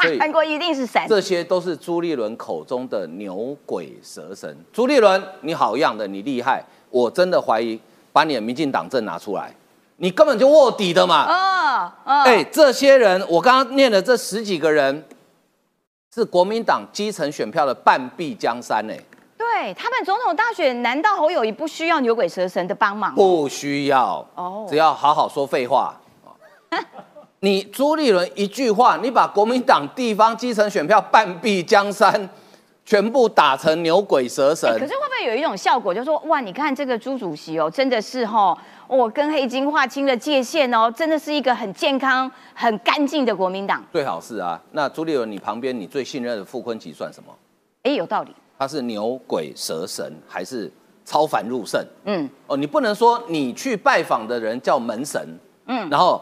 [0.00, 1.02] 对， 韩国一定是神。
[1.06, 4.56] 这些都是朱立伦口中的牛鬼蛇神。
[4.72, 7.78] 朱立伦，你好样的，你厉害，我真的怀疑
[8.10, 9.54] 把你的民进党证拿出来，
[9.96, 11.26] 你根本就卧底的嘛。
[11.26, 15.04] 哦哦，哎、这些人，我刚刚念的这十几个人，
[16.14, 18.98] 是国民党基层选票的半壁江山哎、
[19.56, 23.14] 对他们总统大选，难道侯友谊不需要牛鬼蛇神的帮忙？
[23.14, 25.98] 不需要哦只要好好说废话。
[27.40, 32.28] 你朱立伦一句话，你把国民党地方基层选票半壁江山
[32.84, 34.68] 全部打成牛鬼蛇神。
[34.68, 43.82] 哎可是会不会有一种效果，就是说哇，你看这个朱主席哦，真的是哈、我跟黑金划清了界限哦，真的是一个很健康、很干净的国民党。
[43.90, 47.32] 最好是啊，那朱立伦，你旁边你最信任的傅昆萁算什么？
[47.84, 48.34] 哎，有道理。
[48.58, 50.70] 他是牛鬼蛇神还是
[51.04, 51.84] 超凡入圣？
[52.04, 55.20] 嗯，哦，你不能说你去拜访的人叫门神，
[55.66, 56.20] 嗯，然后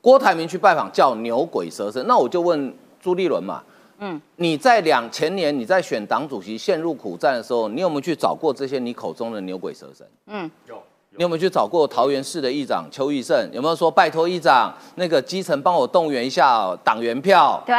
[0.00, 3.62] 郭台铭去拜访叫牛鬼蛇神，那我就问朱立伦嘛，
[3.98, 10.06] 嗯，你在两前年你在选党主席陷入苦战的时候，你有没有去找过这些你口中的牛鬼蛇神？
[10.26, 10.82] 嗯，有
[11.16, 13.48] 你有没有去找过桃园市的议长邱义胜？
[13.52, 17.62] 有没有说拜托议长那个基层帮我动员一下党员票？
[17.64, 17.74] 对，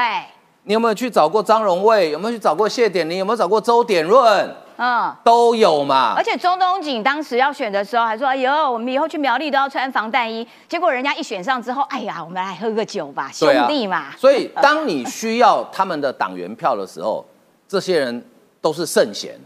[0.66, 2.10] 你有没有去找过张荣卫？
[2.10, 3.20] 有没有去找过谢点玲？
[3.20, 4.56] 有没有找过周点润？
[4.78, 5.16] 嗯。
[5.24, 6.24] 都有嘛而。
[6.24, 14.12] 且中东锦当时要选的时候还说：“哎呦，我们以后去苗栗都要穿防弹衣。”结果人家一选上之后，哎呀，我们来喝个酒吧，兄弟嘛。
[14.18, 17.24] 所以，当你需要他们的党员票的时候，
[17.68, 18.26] 这些人
[18.60, 19.40] 都是圣贤。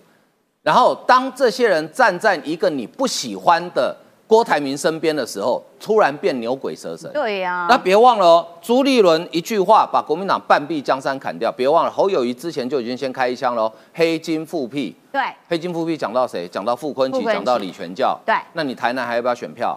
[0.64, 3.96] 然后，当这些人站在一个你不喜欢的
[4.30, 7.12] 郭台铭身边的时候，突然变牛鬼蛇神。
[7.12, 11.52] 对呀、那别忘了哦，朱立伦一句话把国民党半壁江山砍掉。
[11.52, 14.96] 别忘了，侯友谊之前就已经先开一枪了哦，黑金复辟。
[15.12, 16.48] 对，黑金复辟讲到谁？
[16.48, 18.16] 讲到傅昆萁，傅昆萁讲到李全教。
[18.24, 19.76] 对那你台南还要不要选票？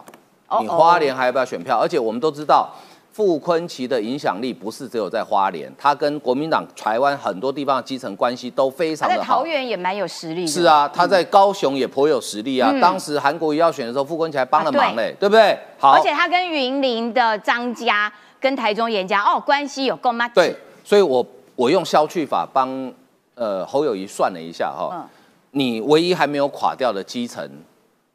[0.49, 1.79] 哦你花莲还要不要选票？
[1.79, 2.69] 而且我们都知道，
[3.13, 9.47] 傅昆萁的影响力不是只有在花莲，他跟国民党台湾很多地方的基层关系都非常的好桃。
[9.47, 10.47] 园也蛮有实力的。
[10.47, 12.71] 是啊，他在高雄也颇有实力啊。
[12.73, 15.59] 嗯当时韩国瑜要选的时候，傅昆萁还帮了忙嘞，对不对？
[15.79, 20.27] 好，而且他跟云林的张家、跟台中严家哦关系有够吗？
[20.31, 22.91] 对，所以我我用消去法帮
[23.35, 25.09] 呃侯友谊算了一下哈、嗯
[25.55, 27.47] 你唯一还没有垮掉的基层，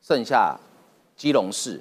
[0.02, 0.58] 剩下
[1.16, 1.80] 基隆市、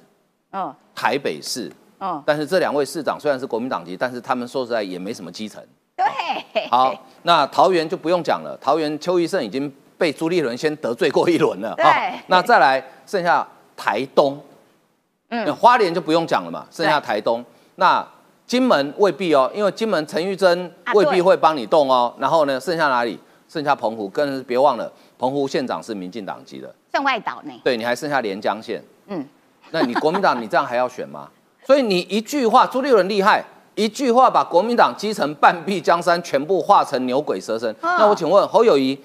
[0.51, 5.63] 嗯台北市，嗯，但是这两位市长虽然是国民党籍，但是他们说实在也没什么基层。
[5.95, 11.73] 对，好，那桃园就不用讲了，桃园邱医生已经被朱立伦先得罪过一轮了。
[11.75, 14.39] 对好那再来剩下台东，
[15.59, 17.43] 花莲就不用讲了嘛，剩下台东。
[17.75, 18.07] 那
[18.45, 22.13] 金门未必哦，因为金门陈玉珍未必会帮你动哦。
[22.19, 23.19] 然后呢，剩下哪里？
[23.49, 27.53] 剩下澎湖，更是别忘了，澎湖县长是民进党籍的，剩外岛呢？
[27.63, 28.83] 对，你还剩下连江县。
[29.07, 29.25] 嗯，
[29.71, 31.29] 那你国民党你这样还要选吗？
[31.67, 33.43] 所以你一句话，朱立伦厉害，
[33.75, 37.69] 一句话把国民党基层半壁江山全部化成牛鬼蛇神。
[37.81, 38.97] 啊那我请问侯友谊，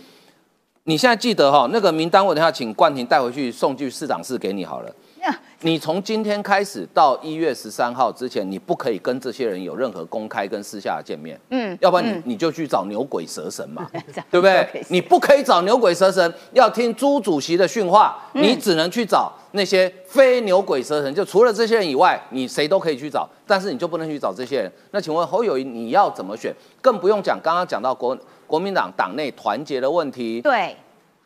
[0.85, 4.95] 你现在记得哈、那个名单，我等下请冠廷带回去送去市长室给你好了。
[5.23, 14.85] 呀你从今天开始到一月十三号之前，你不可以跟这些人有任何公开跟私下的见面，嗯要不然你、嗯你就去找牛鬼蛇神嘛， 找对不对？
[14.89, 24.73] 你不可以找牛鬼蛇神，要听朱主席的训话，嗯你只能去找那些非牛鬼蛇神，就除了这些人以外，你谁都可以去找，但是你就不能去找这些人。
[24.91, 26.53] 那请问侯友谊你要怎么选？
[26.81, 30.77] 更不用讲刚刚讲到国国民党党内团结的问题，对，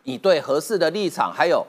[0.03, 1.65] 你对合适的立场，还有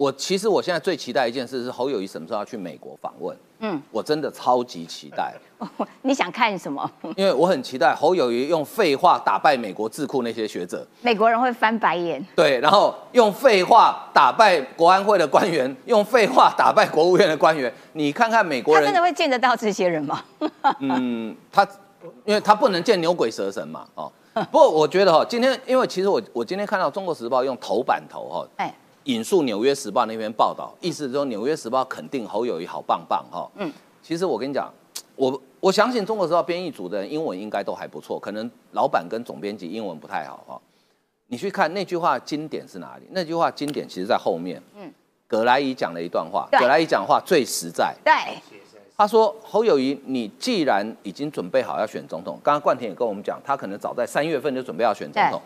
[0.00, 5.34] 我其实我现在最期待一件事是侯友谊什么时候要去美国访问，嗯，我真的超级期待，
[6.00, 6.90] 你想看什么？
[7.16, 12.26] 因为我很期待侯友谊用废话打败美国智库那些学者，美国人会翻白眼。
[12.34, 20.24] 对，然后用废话打败国安会的官员，用废话打败国务院的官员，你看看美国人他真的会见得到这些人吗？
[20.78, 21.62] 嗯，他
[22.24, 24.10] 因为他不能见牛鬼蛇神嘛，哦。
[24.50, 33.50] 不过我觉得哈，今天因为其实我我今天看到《中国时报》用头版头哈，哎，引述《纽约时报》那篇报道，意思是说《纽约时报》肯定侯友谊好棒棒哈。
[33.56, 34.72] 嗯嗯，其实我跟你讲，
[35.16, 40.60] 我我相信《中国时报》编译组的人英文应该都还不错，可能老板跟总编辑英文不太好哈。
[41.28, 43.04] 你去看那句话经典是哪里？
[43.10, 44.62] 那句话经典其实在后面。
[45.26, 47.94] 葛莱仪讲了一段话，葛莱仪讲话最实在。
[48.04, 48.12] 对，
[48.96, 55.40] 他说：“侯友谊，你既然已经准备好要选总统，刚刚冠廷也跟我们讲，他可能早在三月份就准备要选总统。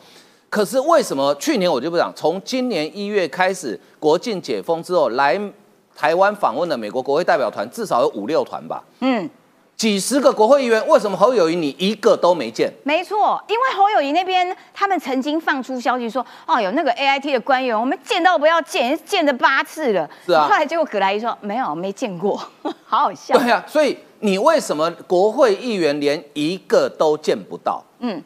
[0.54, 2.12] 可是为什么去年我就不讲？
[2.14, 5.36] 从今年一月开始，国境解封之后，来
[5.96, 9.28] 台湾访问的美国国会代表团至少有五六团吧，嗯，
[9.76, 10.86] 几十个国会议员。
[10.86, 12.72] 为什么侯友谊你一个都没见？
[12.84, 20.08] 没错，因为侯友谊那边他们曾经放出消息说，哦，有那个 AIT 的官员，我们见到不要见，见了八次了。
[20.24, 22.40] 是啊后来结果葛莱伊说没有，没见过，
[22.86, 23.36] 好好笑。
[23.36, 27.82] 对啊，所以你为什么国会议员连一个都见不到？
[27.98, 28.22] 嗯，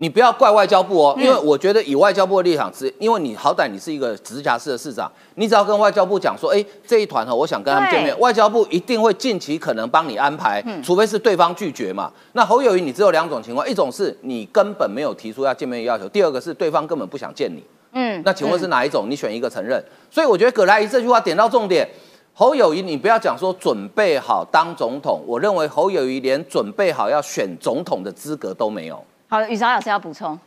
[0.00, 12.12] 你不要怪外交部哦，因为我觉得以外交部的立场是，因为你好歹你是一个直辖市的市长，你只要跟外交部讲说，哎，这一团哈，我想跟他们见面，外交部一定会尽其可能帮你安排，除非是对方拒绝嘛。
[12.34, 17.60] 那侯友谊你只有两种情况，一种是你根本没有提出要见面的要求，第二个是对方根本不想见你。
[17.90, 19.06] 嗯，那请问是哪一种？
[19.10, 19.82] 你选一个承认。
[20.08, 21.88] 所以我觉得葛莱仪这句话点到重点。
[22.34, 29.02] 侯友谊，你不要讲说准备好当总统，我认为侯友谊连准备好要选总统的资格都没有。
[29.30, 30.38] 好，宇昭老师要补充。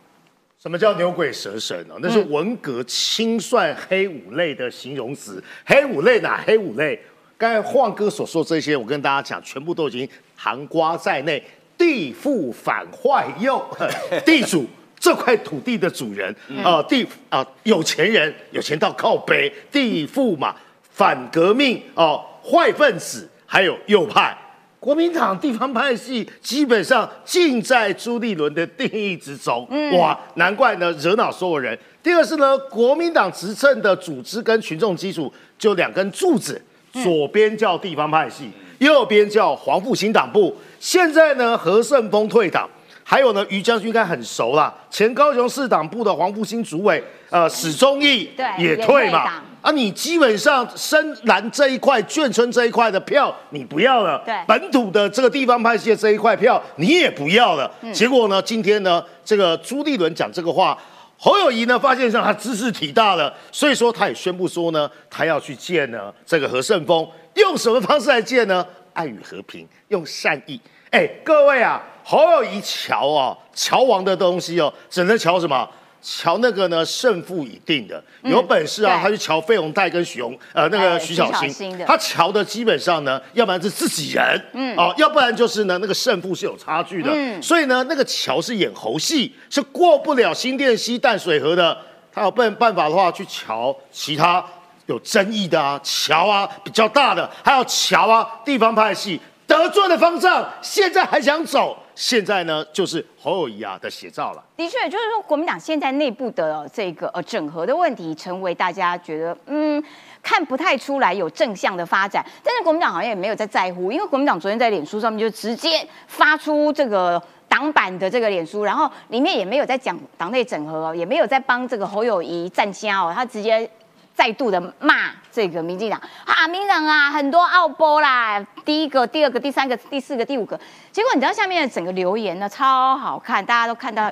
[0.59, 5.43] 什么叫牛鬼蛇神呢、那是文革清算黑五类的形容词。
[5.63, 6.99] 黑五类哪黑五类？
[7.37, 11.43] 刚才晃哥所说这些，我跟大家讲，全部都已经含瓜在内。
[11.77, 13.63] 地富反坏右，
[14.25, 14.67] 地主
[14.99, 20.55] 这块土地的主人，呃，地啊、有钱人，有钱到靠北，地富嘛，
[20.91, 24.35] 反革命哦、坏分子，还有右派。
[24.81, 31.77] 国民党地方派系基本上尽在朱立伦的定义之中，哇，难怪呢惹恼所有人。
[32.01, 36.59] 第二是呢，国民党执政的组织跟群众基础就两根柱子，
[36.93, 40.57] 左边叫地方派系，右边叫黄复兴党部。
[40.79, 42.67] 现在呢，何胜峰退党，
[43.03, 49.43] 还有呢，于将军应该很熟啦，前高雄市党部的黄复兴主委，呃，史忠义对也也退嘛。
[49.61, 57.71] 啊，你基本上深蓝这一块、眷村这一块的票你不要了，对本土的这个地方派系的这一块票你也不要了。
[57.93, 60.77] 结果呢，今天呢，这个朱立伦讲这个话，
[61.17, 68.65] 侯友谊呢发现上他知识体大了，所以说他也宣布说呢，他要去见呢这个何胜峰，用什么方式来见呢？
[68.93, 70.59] 爱与和平，用善意。
[70.89, 75.69] 哎，各位啊，侯友谊瞧啊，瞧王的东西哦，只能瞧什么？
[76.01, 79.03] 瞧那个呢，胜负已定的，有本事啊，对。
[79.03, 87.41] 他去瞧费鸿泰跟许荣，呃，那个哎徐小新他瞧的基本上呢，要不然是自己人，嗯，哦，要不然就是呢，那个胜负是有差距的，嗯。
[87.41, 91.77] 所以呢，那个桥是演猴戏，是过不了新店溪淡水河的。
[92.13, 94.43] 他有办办法的话，去瞧其他
[94.87, 99.17] 有争议的啊，桥啊比较大的，还有桥啊地方派系
[99.51, 104.41] 得罪的方向，现在还想走，现在呢就是侯友谊啊的写照了。
[104.55, 109.83] 的确，就是说国民党现在内部的这个呃整合的问题，成为大家觉得嗯
[110.23, 112.25] 看不太出来有正向的发展。
[112.41, 123.69] 但是国民党好像也没有在在乎，因为国民党昨天在脸书上面就直接发出这个党版的这个脸书，然后里面也没有在讲党内整合，也没有在帮这个侯友谊站家哦，他直接。
[124.13, 130.59] 再度的骂这个民进党啊，民进党啊，很多奥波啦，第一个、第二个、第三个、第四个、第五个，
[130.91, 134.11] 结果你知道下面的整个留言呢，超好看，大家都看到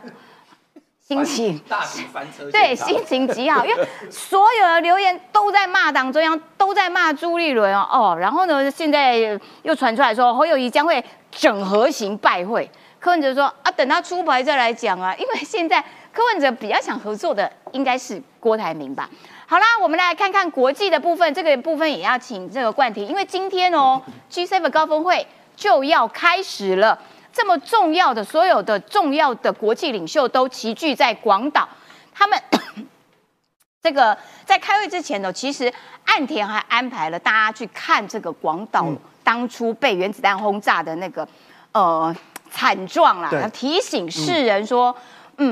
[1.06, 7.88] 心情大型翻车对， 心情极好，因为所有的留言都在骂党中央，都在骂朱立伦哦。
[7.92, 9.18] 哦，然后呢，现在
[9.64, 12.70] 又传出来说侯友谊将会整合型拜会。
[13.00, 19.10] 柯文哲说啊，等他出牌再来讲啊，因为现在柯文哲比较想合作的应该是郭台铭吧。
[19.50, 24.00] 好啦，我们来看看国际的部分，这个部分也要请这个冠廷，因为今天哦
[24.32, 27.00] G7 高峰会就要开始了。
[27.34, 31.68] 这么重要的所有的重要的国际领袖都齐聚在广岛，
[32.14, 32.40] 他们
[33.82, 35.74] 这个在开会之前呢，其实
[36.06, 38.86] 岸田还安排了大家去看这个广岛
[39.24, 41.28] 当初被原子弹轰炸的那个
[41.72, 42.16] 呃
[42.52, 44.96] 惨状啦对，提醒世人说。
[44.96, 45.04] 嗯，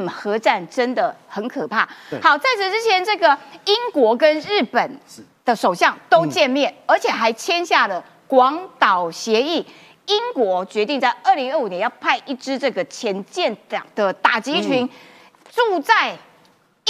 [0.08, 1.88] 核战真的很可怕。
[2.22, 5.00] 好，在此之前，这个英国跟日本
[5.46, 9.66] 的首相都见面，而且还签下了广岛协议。
[10.08, 14.90] 英国决定在二零二五年要派一支这个潜舰长的打击群，
[15.54, 16.18] 住在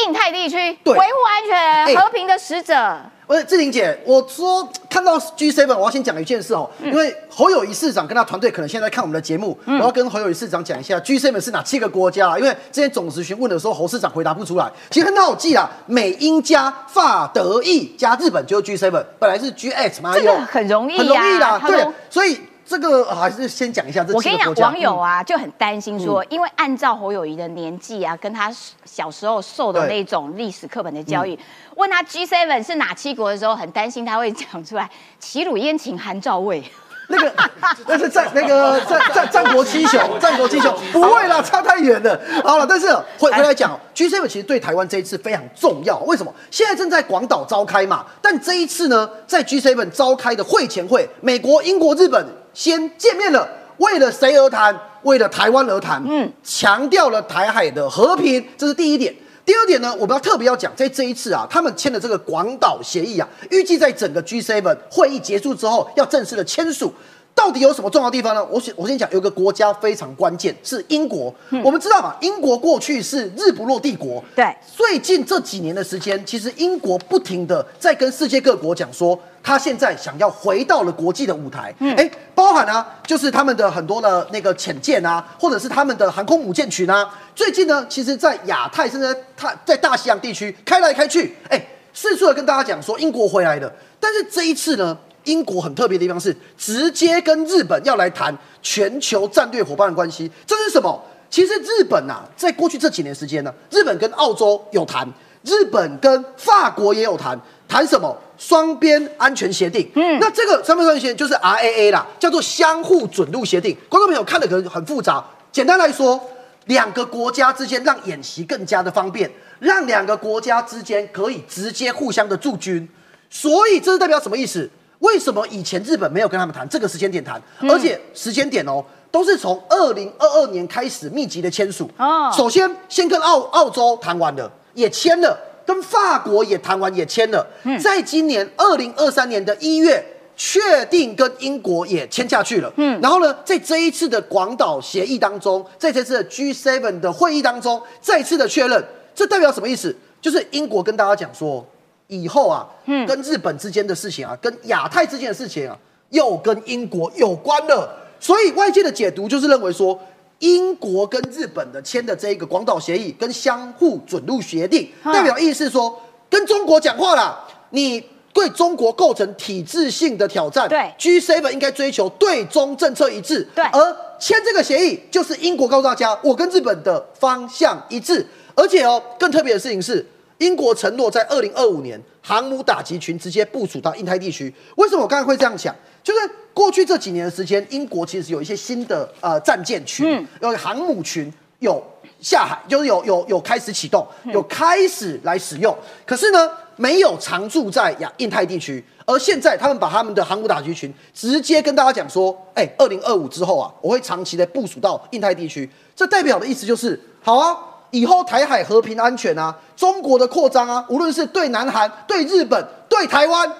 [0.05, 1.95] 印太地区，维对护安全、哎。
[1.95, 2.97] 和平的使者。
[3.25, 12.39] 不是，志玲姐，我说看到 G7，我要先讲一件事哦，因为侯友谊市长跟他团队可能现在看我们的节目，我要跟侯友谊市长讲一下 G7 是哪七个国家啊？
[12.39, 24.53] 因为之前总咨询问的时候，侯市长回答不出来，其实很好记啊，美英加法德意加日本就是 G7，本来是 G8 嘛，这个很容易呀很容易啦，对，所以这个啊还是先讲一下这我跟你讲。
[24.55, 28.53] 网友啊就很担心说，因为按照侯友谊的年纪啊，跟他
[28.83, 31.39] 小时候受的那种历史课本的教育，
[31.75, 36.61] 问他 G7 是哪七国的时候，很担心他会讲出来齐鲁燕秦韩赵魏。
[37.09, 37.33] 那个
[37.87, 42.19] 那是战那个战战 战国七雄，战国七雄不会啦，差太远了。
[42.43, 45.97] 好了，但是回回来讲，G7 其实对台湾这一次非常重要。
[45.99, 46.35] 为什么？
[46.51, 52.27] 现在正在广岛召开嘛，但这一次呢，在 G7 召开的会前会，美国、英国、日本
[52.57, 53.47] 先见面了。
[53.77, 54.75] 为了谁而谈？
[55.03, 56.03] 为了台湾而谈。
[56.09, 59.13] 嗯，强调了台海的和平，这是第一点。
[59.45, 66.91] 第二点呢，我们要特别要讲，在这一次啊，他们签的这个广岛协议啊，预计在整个 G7 会议结束之后要正式的签署。
[67.37, 68.43] 到底有什么重要地方呢？
[68.45, 71.31] 我先我先讲，有个国家非常关键，是英国。
[71.63, 81.71] 我们知道嘛，英国过去是日不落帝国，对最近这几年的时间，其实英国不停的在跟世界各国讲说，他现在想要回到了国际的舞台。
[81.77, 87.07] 嗯哎、包含啊，就是他们的很多的那个潜舰啊，或者是他们的航空母舰群啊。
[87.35, 93.71] 最近呢，其实，在亚太甚至在太在大西洋地区开来开去，哎、四处的跟大家讲说英国回来了。
[93.99, 94.97] 但是这一次呢，
[95.27, 100.31] 英国很特别的地方是，直接跟日本要来谈全球战略伙伴的关系。
[100.45, 100.99] 这是什么？
[101.29, 105.05] 其实日本啊，在过去这几年时间呢，日本跟澳洲有谈，
[105.43, 108.17] 日本跟法国也有谈，谈什么？
[108.37, 109.89] 双边安全协定。
[109.95, 113.75] 嗯，那这个双边安全协定就是 RAA 啦，叫做相互准入协定。
[113.89, 116.21] 观众朋友看的可能很复杂，简单来说，
[116.67, 122.87] 两个国家之间让演习更加的方便，让两个国家之间可以直接互相的驻军。
[123.29, 124.69] 所以这是代表什么意思？
[124.99, 131.89] 为什么以前日本没有跟他们谈这个时间点谈，而且时间点哦都是从二零二二年开始密集的签署。
[131.97, 137.45] 哦首先先跟澳澳洲谈完了，也签了，跟法国也谈完也签了，
[137.81, 140.13] 在今年二零二三年的一月。
[140.39, 148.85] 确定跟英国也签下去了，嗯，然后呢，在这一次的广岛协议当中，在这次的 G7 的会议当中，再次的确认，
[149.15, 149.95] 这代表什么意思？
[150.21, 151.65] 就是英国跟大家讲说，
[152.07, 155.77] 以后啊，嗯，跟日本之间的事情啊，跟亚太之间的事情啊，
[156.09, 157.89] 又跟英国有关了。
[158.19, 159.99] 所以外界的解读就是认为说，
[160.39, 168.03] 英国跟日本的签的这一个广岛协议跟相互准入协定，嗯代表意思是说，跟中国讲话啦，你
[168.33, 170.69] 对中国构成体制性的挑战。
[170.69, 173.47] 对，G7 应该追求对中政策一致。
[173.55, 178.25] 对而签这个协议就是英国告诉大家，我跟日本的方向一致。
[178.55, 180.03] 而且哦，更特别的事情是，
[180.39, 184.53] 英国承诺在二零二五年航母打击群直接部署到印太地区。
[184.75, 185.75] 为什么我刚才会这样讲？
[186.03, 186.19] 就是
[186.53, 191.83] 过去这几年的时间，英国其实有一些新的呃战舰群，有航母群有
[192.21, 195.75] 下海，就是有有有开始启动，有开始来使用。
[196.05, 198.83] 可是呢，没有常驻在亚印太地区。
[199.05, 207.57] 而现在，他们把他们的航母打击群直接跟大家讲说：“哎、二零二五之后啊，我会长期的部署到印太地区。”这代表的意思就是，好啊，
[207.91, 213.51] 以后台海和平安全啊，中国的扩张啊，无论是对南韩、对日本、对台湾，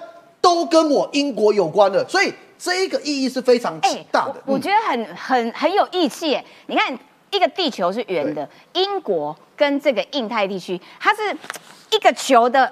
[0.41, 2.07] 都跟我英国有关的。
[2.07, 4.35] 所以这一个意义是非常哎、大的。
[4.45, 6.43] 我我觉得很很很有义气耶。
[6.65, 6.97] 你看，
[7.31, 11.35] 一个地球是圆的，英国跟这个印太地区，它是
[11.91, 12.71] 一个球的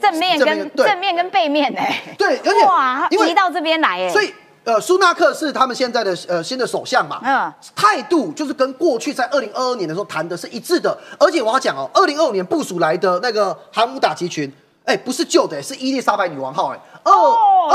[0.00, 2.02] 正面跟正面跟背面哎。
[2.18, 4.08] 对而且哇，移到这边来哎。
[4.10, 4.34] 所以
[4.64, 7.52] 呃，苏纳克是他们现在的呃新的首相嘛，嗯。
[7.76, 14.50] 态度就是跟过去在二零二二年的时候谈的是一致的，而且我要讲哦，二零二五年部署来的那个航母打击群，
[14.84, 17.12] 哎，不是旧的，是伊丽莎白女王号，哎，二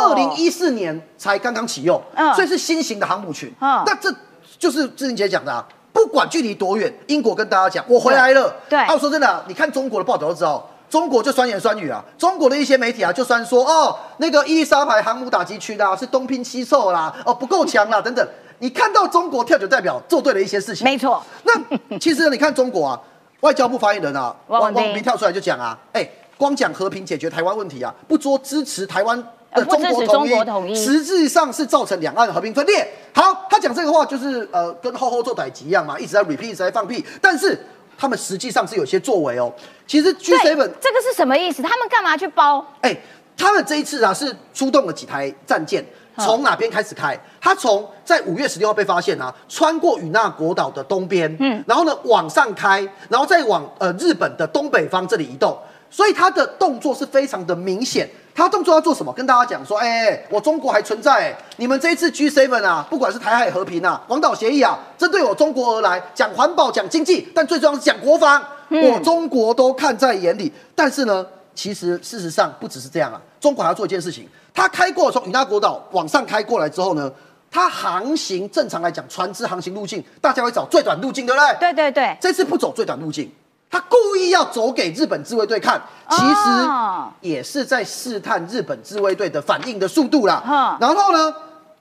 [0.01, 2.33] 二零一四年才刚刚启用，嗯。
[2.33, 3.83] 所以是新型的航母群，嗯。
[3.85, 4.13] 那这
[4.57, 5.65] 就是志玲姐讲的啊。
[5.91, 8.55] 不管距离多远，英国跟大家讲，我回来了。
[8.69, 8.79] 对。
[8.79, 12.03] 啊，我说真的啊，你看中国的报道都知道，中国就酸言酸语啊。
[12.17, 18.27] 中国的一些媒体啊，就酸说哦，那个伊丽莎白航母打击区啦是东拼西凑啦，哦不够强啦等等。
[18.61, 20.83] 你看到中国跳就代表做对了一些事情。
[20.83, 22.99] 没错，那其实你看中国啊，
[23.39, 26.05] 外交部发言人啊，汪汪文斌跳出来就讲啊，哎，
[26.37, 29.17] 光讲和平解决台湾问题啊，不说支持台湾
[29.51, 32.85] 呃的中国统一，实质上是造成两岸和平分裂。
[33.13, 37.57] 好，他讲这个话就是呃跟后后做歹机一样嘛，一直在 repeat，一直在放屁，但是
[37.99, 39.51] 他们实际上是有些作为哦。
[39.85, 41.61] 其实 G 对7这个是什么意思？
[41.61, 42.65] 他们干嘛去包？
[42.79, 42.95] 哎，
[43.37, 45.85] 他们这一次啊是出动了几台战舰，
[46.17, 47.19] 从哪边开始开？
[47.41, 55.57] 他从在五月十六号被发现啊，穿过与那国岛的东边，嗯，然后呢往上开，然后再往呃日本的东北方这里移动，
[55.89, 58.09] 所以他的动作是非常的明显。
[58.35, 59.11] 他动作要做什么？
[59.11, 70.53] 跟大家讲说，哎、我中国还存在、哎你们这一次 G7 啊，不管是台海和平啊、广岛协议啊，针对我中国而来，讲环保、讲经济，但最重要是讲国防，我中国都看在眼里。
[70.73, 77.11] 但是呢，其实事实上不只是这样啊，中国还要做一件事情，他开过从与那国岛往上开过来之后呢，
[77.51, 81.57] 它航行正常来讲，船只航行路径，大家会找最短路径，对不对？
[81.59, 83.29] 对对对，这次不走最短路径，
[83.71, 90.77] 他故意要走给日本自卫队看，其实哦也是在试探日本自卫队的反应的速度啦。
[90.81, 91.33] 然后呢，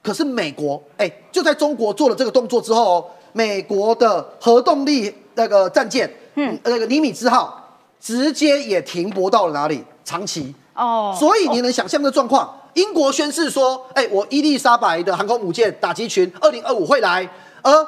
[0.03, 9.83] 可是美国哎、就在中国做了这个动作之后哦，美国的核动力那个战舰，嗯，那个尼米兹号直接也停泊到了哪里？
[10.05, 10.53] 长崎。
[10.75, 17.27] 哦，所以你能想象的状况，英国宣誓说，哎、我伊丽莎白的航空母舰打击群二零二五会来，
[17.61, 17.87] 而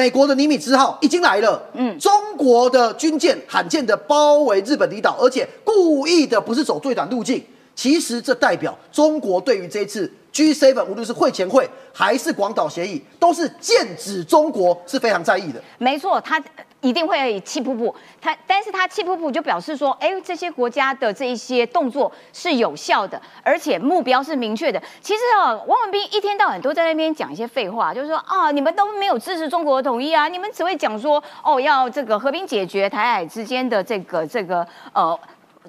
[0.00, 7.44] 美国的尼米兹号已经来了，嗯，中国的军舰罕见的包围日本离岛，而且故意的不是走最短路径。
[7.74, 15.62] 其实这代表中国对于这一次 G7，无论是会前会还是广岛协议，都是剑指中国是非常在意的。
[15.76, 16.42] 没错，他
[16.80, 17.94] 一定会气噗噗。
[18.20, 24.82] 他，但是他气噗噗就表示说，哎，这些国家的这一些动作是有效的，而且目标是明确的。
[25.00, 35.18] 其实啊，王文斌一天到晚都在那边讲一些废话，就是说啊，你们都没有支持中国的统一啊，你们只会讲说哦，要这个和平解决台海之间的这个这个呃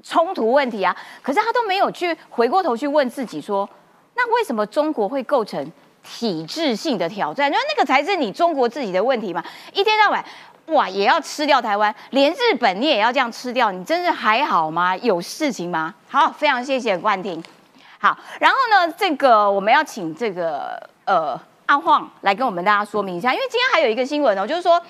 [0.02, 0.96] 冲突问题啊。
[1.22, 3.70] 可是他都没有去回过头去问自己说，
[4.16, 5.72] 那为什么中国会构成
[6.04, 7.52] 体制性的挑战？
[7.52, 9.44] 那那个才是你中国自己的问题嘛？
[9.74, 10.24] 一天到晚。
[10.72, 14.96] 哇，也要吃掉台湾，连日本你也要这样吃掉，你真是还好吗？
[14.98, 15.94] 有事情吗？
[16.10, 17.44] 好，非常谢谢冠廷。
[18.00, 24.82] 好，然后呢，这个我们要请这个呃阿晃来跟我们大家说明一下，因为今天还有一个新闻哦，就是说，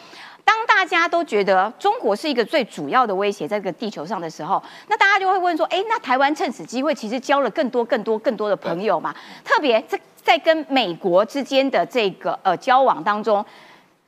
[0.46, 9.16] 当大家都觉得中国是一个最主要的威胁在这个地球上的时候，那大家就会问说，哎，那台湾趁此机会其实交了更多、更多、更多的朋友嘛？
[9.44, 13.44] 特别在在跟美国之间的这个呃交往当中，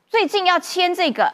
[0.09, 1.33] 最近要签这个。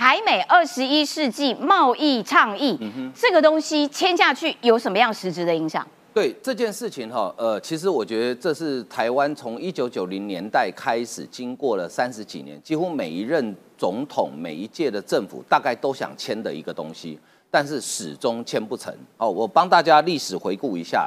[0.00, 2.74] 台美二十一世纪贸易倡议，
[3.14, 5.86] 这个东西签下去有什么样实质的影响？
[6.14, 17.20] 对这件事情哈，呃，其实我觉得这是台湾从一九九零年代开始，经过了三十几年，几乎每一任总统、每一届的政府大概都想签的一个东西，
[17.50, 18.90] 但是始终签不成。
[19.18, 21.06] 哦，我帮大家历史回顾一下，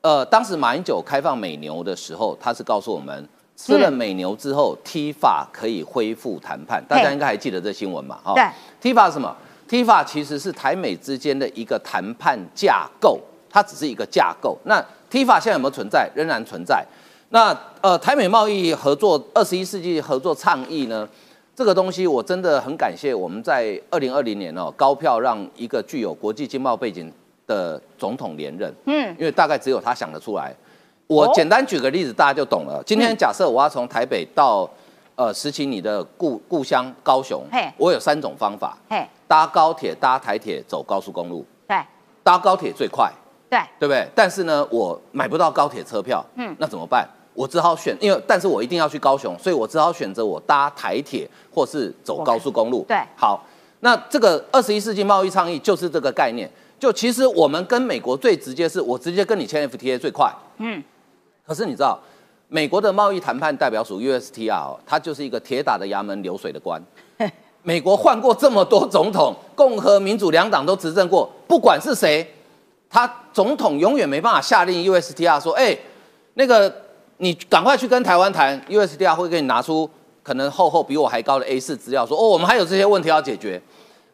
[0.00, 3.28] 呃，当时马英九开放美牛的时候，他是告诉我们。
[3.56, 8.20] 吃了美牛之后，TIFA 可以恢复谈判，大家应该还记得这新闻吧？
[8.22, 8.44] 哈，对
[8.80, 9.34] ，T 法是什么
[9.68, 14.58] ？TIFA 其实是台美之间的一个谈判架构，它只是一个架构。
[14.64, 14.78] 那
[15.10, 16.10] TIFA 现在有没有存在？
[16.14, 16.84] 仍然存在。
[17.30, 21.08] 那呃，台美贸易合作二十一世纪合作倡议呢？
[21.56, 27.10] 这个东西我真的很感谢我们在二零二零年哦，高票让一个具有国际经贸背景
[27.46, 28.70] 的总统连任。
[28.84, 30.54] 嗯，因为大概只有他想得出来。
[31.06, 32.82] 我简单举个例子，大家就懂了。
[32.84, 34.68] 今天假设我要从台北到
[35.14, 37.44] 呃实行你的故故乡高雄，
[37.76, 38.76] 我有三种方法：
[39.28, 41.44] 搭高铁、搭台铁、走高速公路。
[41.68, 41.76] 对，
[42.22, 43.10] 搭高铁最快，
[43.48, 44.06] 对，对不对？
[44.14, 47.08] 但是呢，我买不到高铁车票，嗯，那怎么办？
[47.34, 52.84] 我只好选，因为但是我一定要去高雄，所以我只好选择我搭台铁或是走高速公路。
[52.88, 53.44] 对，好，
[53.80, 56.50] 那这个二十一世纪贸易倡议就是这个概念。
[56.78, 60.82] 就其实我们跟美国最直接是我直接跟你签 FTA 最快，嗯。
[61.46, 61.98] 可是你知道，
[62.48, 66.82] 美国的贸易谈判代表署 USTR，它就是一个铁打的衙门流水的官。
[67.62, 72.24] 美国换过这么多总统，共和民主两党都执政过，不管是谁，
[72.88, 75.76] 他总统永远没办法下令 USTR 说：“哎，
[76.34, 76.72] 那个
[77.16, 78.60] 你赶快去跟台湾谈。
[78.68, 79.88] ”USTR 会给你拿出
[80.22, 83.60] 可能厚厚比我还高的 A 四资料，说：“哦，我们还有这些问题要解决。”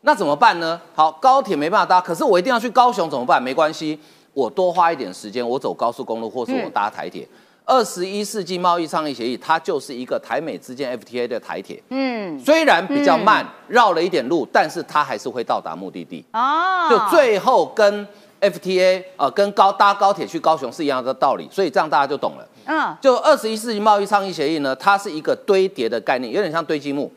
[0.01, 0.81] 那怎么办呢？
[0.95, 3.43] 好，高铁没办法搭，可是我一定要去高雄，怎么办？
[3.43, 4.01] 没关系。
[4.33, 7.27] 我多花一点时间，我走高速公路，或是我搭台铁。
[7.65, 11.81] 二十一世纪贸易倡议协议，它就是一个台美之间 FTA 的台铁。
[11.91, 16.25] 嗯，虽然比较慢，绕了一点路，但是它还是会到达目的地。
[16.33, 18.07] 哦，就最后跟
[18.41, 22.49] FTA 呃，跟高搭高铁去高雄是一样的道理，所以这样大家就懂了。
[22.65, 27.11] 嗯，就二十一世纪贸易倡议协议呢，它是一个堆叠的概念，有点像堆积木。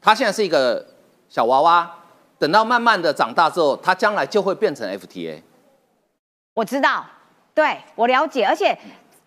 [0.00, 0.82] 它现在是一个
[1.28, 1.88] 小娃娃，
[2.38, 5.42] 等到慢慢的长大之后，它将来就会变成 FTA。
[6.60, 7.02] 我知道，
[7.54, 8.78] 对我了解，而且，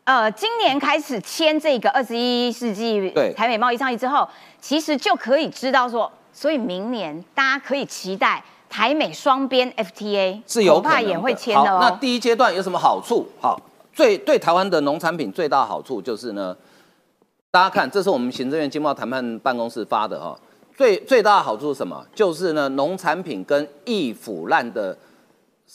[0.04, 4.30] 呃，今年开始签这个二十一世纪台美贸易倡议之后，
[4.62, 11.80] 其实就可以知道说，所以明年大家可以期待台美双边 FTA 是有怕也会签的哦。
[11.82, 13.28] 那第一阶段有什么好处？
[13.42, 13.60] 好，
[13.92, 16.56] 最对台湾的农产品最大好处就是呢，
[17.50, 20.38] 大家看，这是我们行政院经贸谈判办公室发的哈，
[20.78, 22.06] 最最大的好处是什么？
[22.14, 24.96] 就是呢，农产品跟易腐烂的。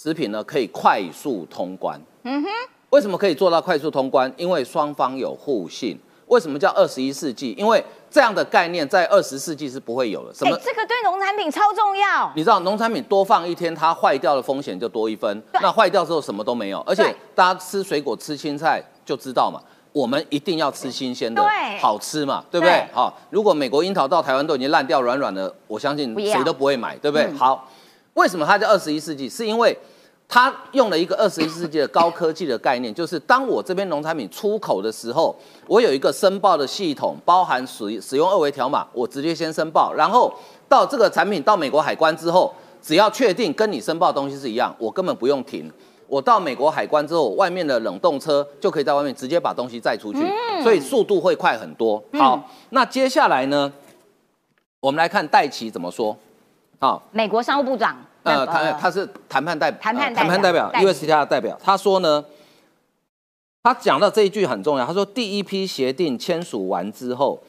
[0.00, 2.48] 食品呢可以快速通关，嗯哼，
[2.90, 4.32] 为什么可以做到快速通关？
[4.36, 5.98] 因为双方有互信。
[6.28, 7.52] 为什么叫二十一世纪？
[7.58, 10.32] 因为这样的概念在二十世纪是不会有的。
[10.32, 10.56] 什么？
[10.62, 12.30] 这个对农产品超重要。
[12.36, 15.42] 你知道农产品多放一天，它坏掉的风险就多一分。
[15.54, 16.78] 那坏掉之后什么都没有。
[16.86, 19.60] 而且大家吃水果吃青菜就知道嘛，
[19.92, 21.42] 我们一定要吃新鲜的，
[21.80, 22.86] 好吃嘛，对不对？
[22.92, 27.28] 好，如果美国樱桃到台湾都已经烂掉软软的，我相信谁都不会买，对不对？
[27.32, 27.68] 好。
[28.18, 29.28] 为什么它叫二十一世纪？
[29.28, 29.76] 是因为
[30.26, 35.34] 它用了一个二十一世纪的高科技的概念，就是当我这边农产品出口的时候，
[35.68, 40.34] 我有一个申报的系统，包含使使用二维条码，我直接先申报，然后
[40.68, 42.52] 到这个产品到美国海关之后，
[42.82, 45.70] 只要确定跟你申报的东西是一样，我根本不用停，
[46.08, 50.18] 我到美国海关之后，外面的冷冻车就可以在外面直接把东西载出去，
[50.64, 52.02] 所以速度会快很多。
[52.14, 53.72] 好，那接下来呢，
[54.80, 56.14] 我们来看戴奇怎么说。
[56.80, 57.96] 好，美国商务部长。
[58.24, 62.22] 呃，他他是谈判代谈判谈判代表 USTR 代表，他说呢，
[63.62, 67.40] 他讲到这一句很重要，他说第一批协定签署完之后，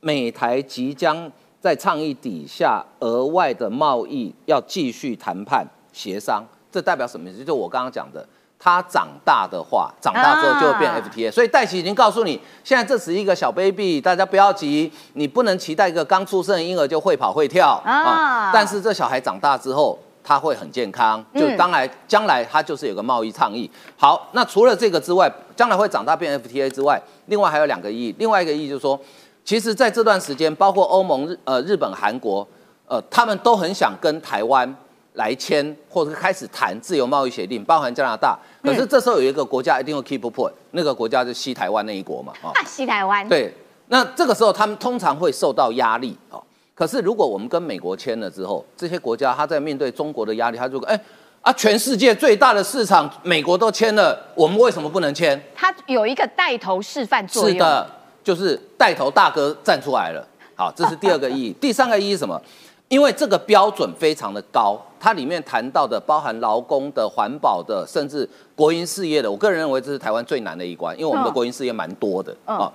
[0.00, 7.28] 美台即将在倡议底下额外的贸易要继续谈判协商，这代表什么？
[7.28, 7.44] 意思？
[7.44, 8.24] 就我刚刚讲的，
[8.58, 11.02] 他长大的话，长大之后就会变啊。
[11.02, 17.92] FTA，、所以戴奇已经告诉你，现在这是一个小 baby，大家不要急，你不能期待一个刚出生的婴儿就会跑会跳啊。
[17.92, 19.98] 啊，但是这小孩长大之后。
[20.28, 23.70] 他会很健康，就嗯当来将来它就是有个贸易倡议。
[23.96, 28.14] 好，那除了这个之外，将来会长大变 FTA 之外，另外还有两个意义。
[28.18, 29.00] 另外一个意义就是说，
[29.42, 32.46] 其实在这段时间，包括欧盟、日呃日本、韩国，
[32.86, 34.76] 呃，他们都很想跟台湾
[35.14, 38.38] 来签或者是开始谈自由贸易协定，包含加拿大。
[38.62, 43.54] 可是这时候有一个国家一定会 keep point，那个国家就是西台湾那一国嘛，啊、啊，西台湾，对，
[43.86, 46.42] 那这个时候他们通常会受到压力哦。
[46.78, 50.98] 可是如果我们跟美国签了之后，这些国家他在面对中国的压力，他就哎
[51.42, 55.36] 啊，全世界最大的市场美国都签了，我们为什么不能签？
[55.56, 57.52] 它有一个带头示范作用。
[57.52, 57.90] 是的，
[58.22, 60.24] 就是带头大哥站出来了。
[60.54, 61.52] 好，这是第二个意义。
[61.60, 62.40] 第三个意义是什么？
[62.86, 69.28] 因为这个标准非常的高，它里面谈到的包含劳工的、环保的，甚至国营事业的。
[69.28, 72.72] 我个人认为这是台湾最难的一关，因为我们的嗯国营事业蛮多的嗯啊。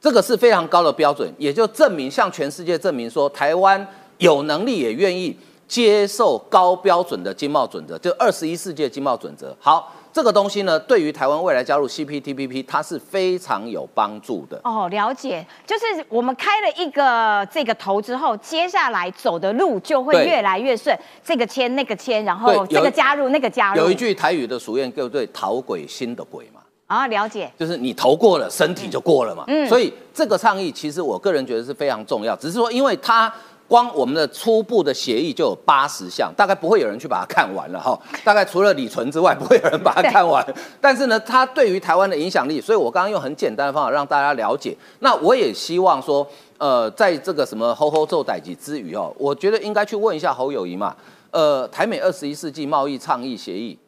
[0.00, 3.86] 这个是非常高的标准，也就证明向全世界证明说，台湾
[4.18, 5.36] 有能力也愿意
[5.68, 9.54] 接受高标准的经贸准则，就二十一世纪的经贸准则。
[9.60, 14.58] 好，这个东西呢，对于台湾未来加入 CPTPP，它是非常有帮助的。
[14.64, 23.80] 哦，了解，就是我们开了一个这个头之后，接下来走的路就会越来越顺，这个签那个签，然后这个加入那个加入。
[23.80, 25.26] 有一句台语的俗谚，对不对？
[25.26, 26.60] 讨鬼心的鬼嘛，
[26.90, 29.44] 啊，了解，就是你投过了，身体就过了嘛。
[29.46, 33.32] 嗯所以这个倡议其实我个人觉得是非常重要，只是说因为它。
[33.70, 37.96] 光我们的初步的协议就有八十项，大概不会有人去把它看完了哈。
[38.24, 40.44] 大概除了李纯之外，不会有人把它看完。
[40.82, 44.76] 但是呢，它对于台湾的影响力，所以我刚刚用很简单的方法让大家了解。
[44.98, 46.26] 那我也希望说，
[46.58, 50.96] 呃，在这个什么吼吼奏歹己之余哦，我觉得应该去问一下侯友谊嘛，
[51.30, 53.78] 呃，台美二十一世纪贸易倡议协议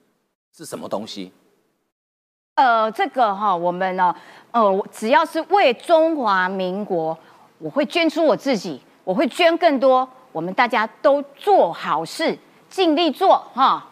[0.57, 1.33] 是什么东西？
[2.55, 4.15] 呃，这个哈，我们呢，
[4.51, 7.17] 呃，只要是为中华民国，
[7.59, 12.37] 我会捐出我自己，我会捐更多，我们大家都做好事，
[12.69, 13.87] 尽力做哈。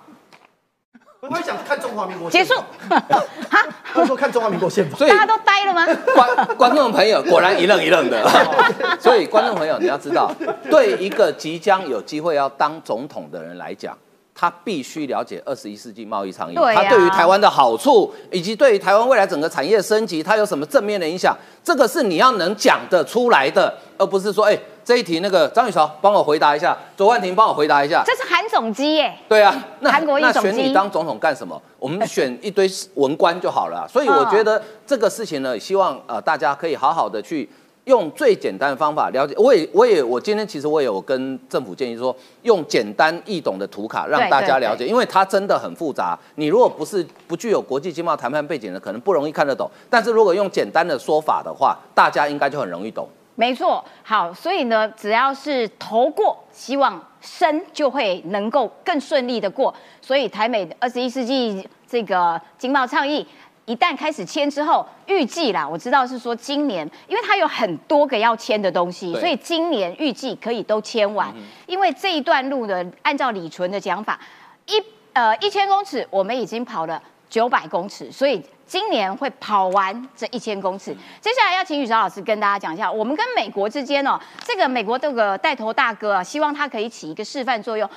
[1.20, 2.54] 我会想看中华民国结束，
[2.88, 4.96] 哈，他说看中华民国宪法。
[4.96, 5.86] 所以大家都呆了吗？
[6.14, 8.26] 观观众朋友果然一愣一愣的，
[9.00, 10.30] 所以观众朋友你要知道，
[10.70, 13.96] 对一个即将有机会要当总统的人来讲，
[14.40, 31.60] 他必须了解二十一世纪贸易倡议，对啊它对于台湾的好处，以及对于台湾未来整个产业升级，它有什么正面的影响，这个是你要能讲得出来的，而不是说，哎、这一题那个张雨韶帮我回答一下，左万庭帮我回答一下，这是韩总机耶，对啊，那韩国瑜那选你当总统干什么？
[31.78, 33.84] 我们选一堆文官就好了啊。
[33.86, 37.46] 所以我觉得这个事情呢，希望呃大家可以好好的去
[37.90, 39.34] 用最简单的方法了解。
[39.36, 46.16] 我也我也我今天其实我也有跟政府建议说，用简单易懂的图卡让大家了解，因为它真的很复杂。
[46.36, 49.68] 你如果不是不具有国际经贸谈判背景的，可能不容易看得懂。
[49.90, 53.08] 但是如果用简单的说法的话，大家应该就很容易懂。
[53.34, 59.74] 没错，好，所以呢，只要是投过，希望生就会能够更顺利的过。
[60.00, 63.26] 所以台美二十一世纪这个经贸倡议
[63.66, 71.32] 一旦开始签之后，预计啦，我知道是说今年，因为它有很多个要签的东西，所以今年预计可以都签完。
[71.66, 74.18] 因为这一段路呢，按照李纯的讲法，
[74.66, 74.82] 一
[75.12, 80.92] 呃一千公尺我们已经跑了九百公尺，所以今年会跑完这一千公尺。
[81.20, 87.88] 接下来要请宇韶老师跟大家讲一下，我们跟美国之间哦，这个美国这个带头大哥啊，希望他可以起一个示范作用。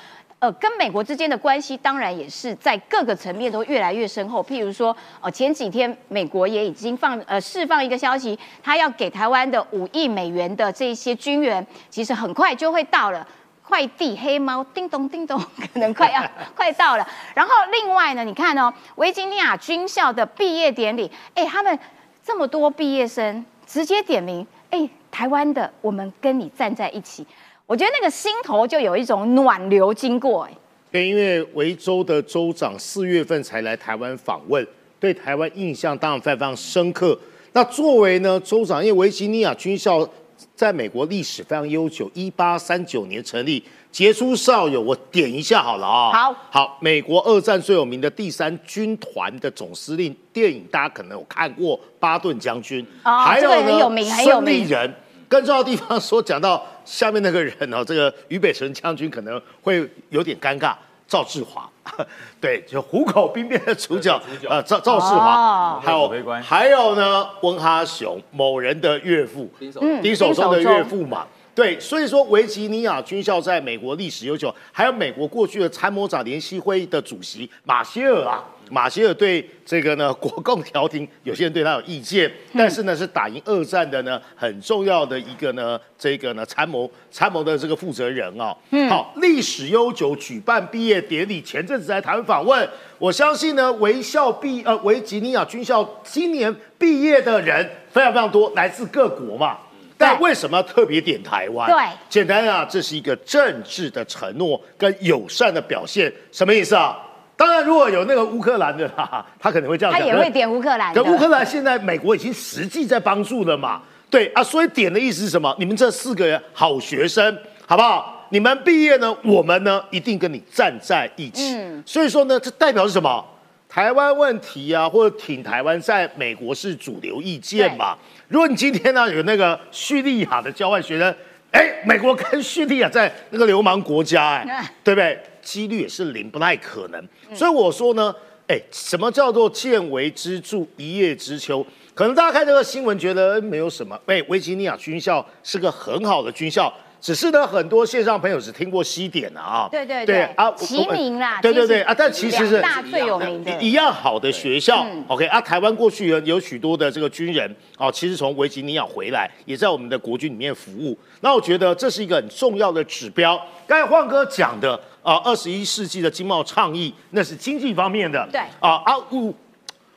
[0.43, 4.43] 呃，跟美国之间的关系当然也是在各个层面都越来越深厚。
[4.43, 13.25] 譬如说，呃，前几天美国也已经放呃释放一个消息，他要给台湾的五亿美元的这些军援，其实很快就会到了。
[13.65, 15.39] 快递黑猫叮咚叮咚，
[15.73, 16.21] 可能快要
[16.53, 17.07] 快到了。
[17.33, 21.79] 然后另外呢，你看哦，维吉尼亚军校的毕业典礼，哎，他们
[22.21, 27.25] 这么多毕业生直接点名，哎，台湾的，我们跟你站在一起。
[27.65, 30.51] 我觉得那个心头就有一种暖流经过，哎，
[30.91, 34.65] 对，因为维州的州长四月份才来台湾访问，
[34.99, 37.17] 对台湾印象当然非常深刻。
[37.53, 40.07] 那作为呢州长，因为维吉尼亚军校
[40.55, 46.35] 在美国历史非常悠久，一八三九年成立，杰出校友，我点一下好了啊、好。
[46.51, 54.93] 好，美国二战最有名的第三军团的总司令，电影大家可能有看过，巴顿将军，哦还有呢，这个很有名很有孙立名人。
[55.33, 60.75] 更重要的地方说，讲到下面那个人哦，这个俞北辰将军可能会有点尴尬。
[61.07, 61.69] 赵志华，
[62.39, 65.17] 对，就虎口兵变的主角呃赵赵志哦。
[65.17, 71.25] 华，还有还有呢温哈雄某人的岳父，丁守嗯丁守中的岳父嘛。
[71.53, 78.43] 对，所以说维吉尼亚军校在美国历史悠久，还有美国过去的参谋长联席会议的主席马歇尔啊，
[78.73, 88.57] 马歇尔对这个呢国共调停，有些人对他有意见，但是呢是打赢二战的呢很重要的一个呢这个呢参谋参谋的这个负责人哦。
[88.89, 92.67] 好，历史悠久，举办毕业典礼，前阵子在台湾访问，
[92.97, 99.55] 我相信呢维校毕呃维吉尼亚军校今年毕业的人非常非常多，来自各国嘛。
[99.95, 101.69] 但为什么要特别点台湾？
[101.69, 101.77] 对
[102.09, 106.97] 简单啊，这是一个政治的承诺跟友善的表现，什么意思啊？
[107.35, 111.03] 当然，如果有那个乌克兰的啦，他可能会这样讲，他也会点乌克兰的。
[111.03, 113.81] 可乌克兰现在美国已经实际在帮助了嘛？
[114.09, 115.53] 对啊，所以点的意思是什么？
[115.57, 118.27] 你们这四个人好学生，好不好？
[118.29, 121.55] 你们毕业呢，我们呢一定跟你站在一起。
[121.55, 123.23] 嗯所以说呢，这代表是什么？
[123.67, 127.97] 台湾问题啊，或者挺台湾，在美国是主流意见嘛？
[128.27, 131.15] 如果你今天呢有那个叙利亚的交换学生，
[131.51, 135.19] 哎，美国跟叙利亚在那个流氓国家，哎嗯， 对不对？
[135.43, 137.07] 几率也是零，不太可能。
[137.35, 138.15] 所以我说呢，
[138.47, 141.65] 哎，什么叫做见微知著，一叶知秋？
[141.93, 160.97] 可能大家看这个新闻觉得没有什么，哎，维吉尼亚军校是个很好的军校，只是呢，很多线上朋友只听过西点啊，对对对啊，齐名啦，对对对啊，但其实是两大最有名的一一样好的学校嗯，OK 啊，台湾过去有有许多的这个军人啊，其实从维吉尼亚回来，也在我们的国军里面服务。
[161.21, 163.39] 那我觉得这是一个很重要的指标。
[163.67, 169.35] 刚才晃哥讲的啊，二十一世纪的经贸倡议，那是经济方面的，对啊啊务。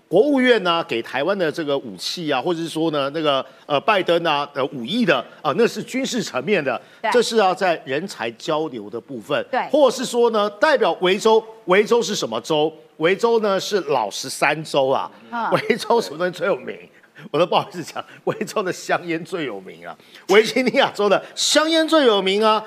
[0.09, 12.73] 国务院呢给台湾的这个武器啊，或者是说呢那个呃拜登啊呃武艺的啊、那是军事层面的对，这是要在人才交流的部分，对或是说呢代表维州，维州是什么州？
[12.99, 16.79] 维州呢是老十三州啊，嗯维州什么东西最有名？
[17.33, 19.93] 我都不好意思讲，维州的香烟最有名啊，
[20.29, 22.65] 维吉尼亚州的香烟最有名啊。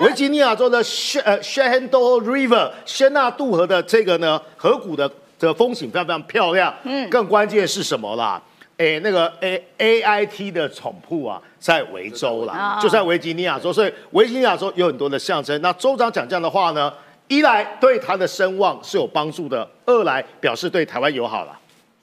[0.00, 8.40] 维吉尼亚州的谢呃 Shenandoah River 仙纳渡河的这个呢河谷的这个风景非常非常漂亮，嗯，更关键是什么啦？
[8.78, 15.60] 哎，那个 A A I T 的总部啊，在维州啦，啊就在维吉尼亚州，所以维吉尼亚州有很多的象征。
[15.60, 16.90] 那州长讲这样的话呢，
[17.28, 21.58] 一来对他的声望是有帮助的，二来表示对台湾友好了。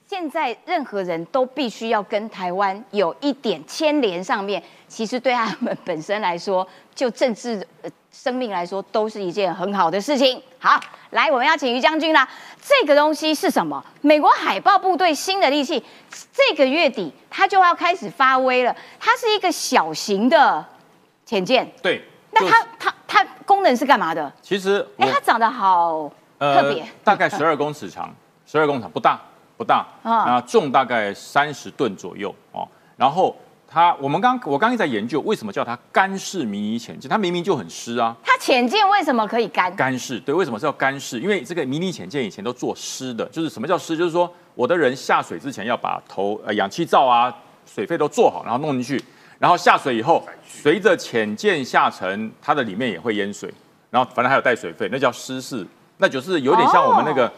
[0.08, 6.66] 现在任何人都必须要跟台湾有一点牵连，上面其实对他们本身来说，
[6.98, 10.42] 就政治、呃、生命来说，都是一件很好的事情。
[10.58, 10.80] 好，
[11.10, 12.28] 来，我们要请于将军啦。
[12.60, 13.80] 这个东西是什么？
[14.00, 15.80] 美国海豹部队新的利器，
[16.32, 18.74] 这个月底它就要开始发威了。
[18.98, 20.66] 它是一个小型的
[21.24, 24.32] 潜舰，对，那它它它功能是干嘛的？
[24.42, 28.12] 其实我哎，它长得好特别，大概十二公尺长，
[28.44, 29.20] 十二公尺不大
[29.56, 32.66] 不大，啊啊，重大概三十吨左右哦。
[32.96, 33.36] 然后
[33.70, 38.16] 它，我们刚我刚刚在研究为什么叫它干式迷你潜舰，它明明就很湿啊。
[38.24, 39.74] 它潜舰为什么可以干？
[39.76, 41.20] 干式对，为什么是叫干式？
[41.20, 43.94] 因为这个迷你潜舰以前都做湿的，就是什么叫湿？
[43.94, 47.30] 就是说我的人下水之前要把头呃氧气罩啊、
[47.66, 49.04] 水费都做好，然后弄进去，
[49.38, 53.52] 然后下水以后，随着潜舰下沉，它的里面也会淹水，
[53.90, 55.66] 然后反正还有带水费，那叫湿式，
[55.98, 57.26] 那就是有点像我们那个。
[57.26, 57.32] 哦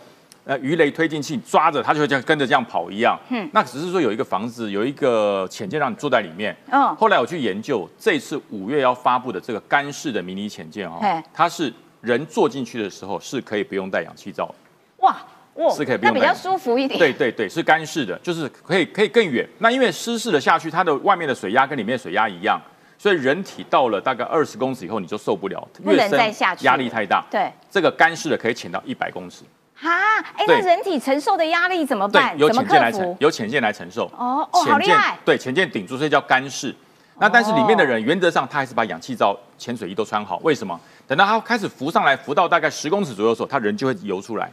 [0.51, 3.17] 呃，鱼雷推进器抓着它就会这样跟着这样跑一样。
[3.29, 6.57] 嗯那只是说有一个房子有一个潜舰让你坐在里面。
[6.73, 10.99] 嗯后来我去研究，这次五月要发布的这个干式的迷你潜舰哦，
[11.33, 14.55] 它是人坐进去的时候是可以不用带氧气罩的。
[14.97, 15.17] 哇
[15.55, 16.99] 哇，是可以不那比较舒服一点。
[16.99, 19.49] 对对对，是干式的，就是可以可以更远。
[19.59, 22.61] 那因为湿式的下去，它的外面的水压跟里面的水压一样，
[22.99, 27.25] 所以人体到了大概二十公尺以后你就受不了，不能再下去压力太大。
[27.31, 29.45] 对这个干式的可以潜到一百公尺，
[29.81, 32.93] 哈，哎，对那人体承受的压力怎么办？，由潜舰来，？
[32.93, 34.05] 承由潜舰来承受。
[34.17, 36.75] 哦哦好潜舰厉害对，潜舰顶住，所以叫干式。
[37.19, 40.39] 那但是里面的人原则上他还是把氧气罩、潜水衣都穿好。
[40.43, 40.79] 为什么？
[41.07, 44.51] 等到他开始浮上来，浮到大概十公尺左右的时候，他人就会游出来，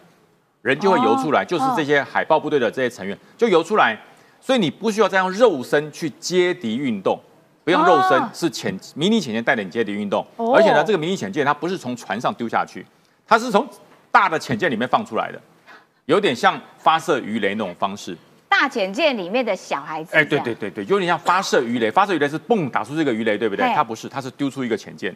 [0.61, 3.97] 人就会游出来，哦就是这些海豹部队的这些成员就游出来。
[4.39, 7.19] 所以你不需要再用肉身去接敌运动，
[7.63, 10.25] 不用肉身，哦是潜迷你潜舰带领接敌运动。
[10.37, 12.85] 哦而且呢，这个迷你潜舰它不是从船上丢下去，
[13.25, 13.67] 它是从
[14.17, 15.39] 大的潜舰里面放出来的，
[16.05, 18.17] 有点像发射鱼雷那种方式。
[18.49, 23.71] 大潜舰里面的小孩子，哎，对对，对对，有点像发射鱼雷，发射鱼雷是蹦打出这个鱼雷，对不对？
[23.75, 25.15] 它不是，它是丢出一个潜舰。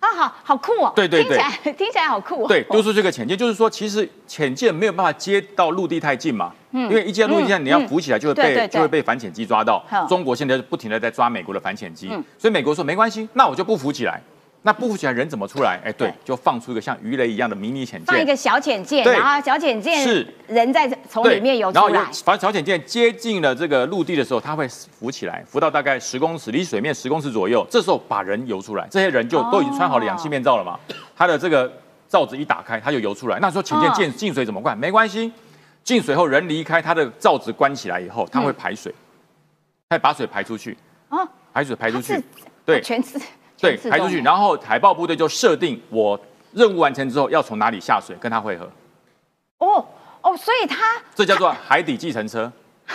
[0.00, 1.38] 啊，好好酷哦，对对对。
[1.38, 6.90] 听起来 听起来好酷哦，对，丢出这个潜舰，就是说，其实潜舰没有办法接到陆地太近嘛，嗯。
[6.90, 9.82] 因为一接到陆地太近，你要浮起来就会被就会被反潜机抓到。
[10.06, 14.20] 中国现在就不停的在抓美国的反潜机嗯，所以美国说没关系，那我就不浮起来，
[14.64, 15.80] 那不浮起来人怎么出来？
[15.84, 27.66] 哎，对对，就放出一个像鱼雷一样的迷你潜舰，放一个小潜舰，然后小潜舰是人在从里面游然后有出来，反正小潜舰接近了这个陆地的时候，它会浮起来，浮到大概十公尺，离水面十公尺左右。
[27.68, 30.78] 这时候把人游出来，这些人就都已经穿好了氧气面罩了嘛，
[31.16, 31.70] 它的这个
[32.08, 33.40] 罩子一打开，它就游出来。
[33.40, 34.78] 那时候潜舰哦进进水怎么办？
[34.78, 35.32] 没关系，
[35.82, 38.94] 进水后人离开，它的罩子关起来以后，它会排水，
[39.88, 42.22] 它会把水排出去，哦，排水排出去
[42.64, 43.20] 对全自
[43.62, 44.20] 对，排出去。
[44.20, 46.20] 然后海豹部队就设定我
[46.52, 48.68] 任务完成之后要从哪里下水跟他会合，
[49.58, 49.86] 哦
[50.20, 52.52] 哦，所以他 这叫做海底计程车。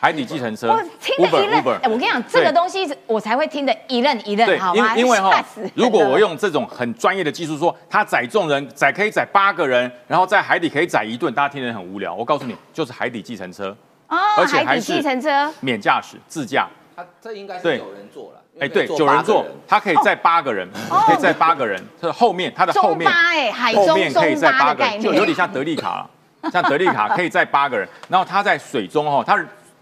[0.00, 4.96] 海底计程车我听得一愣哎我跟你讲，这个东西我才会听得一愣一愣，对好，吗？
[4.96, 5.44] 因为因为哈
[5.74, 12.14] 如果我用这种很专业的技术说，它载重人载可以载八个人，然后在海底可以载一顿，大家听得很无聊。
[12.14, 16.68] 我告诉你，就是海底计程车，哦，而且还是海底计程车，免驾驶自驾。
[16.94, 20.68] 它这应该是有人坐了，因哎，对，九人座它可以载八个人，
[21.06, 21.82] 可以载八个人。
[22.00, 29.36] 这后面它的后面哎，海后中面可以载八个人，就有点像德利卡了，像德利卡可以载八个人，然后它在水中哦，它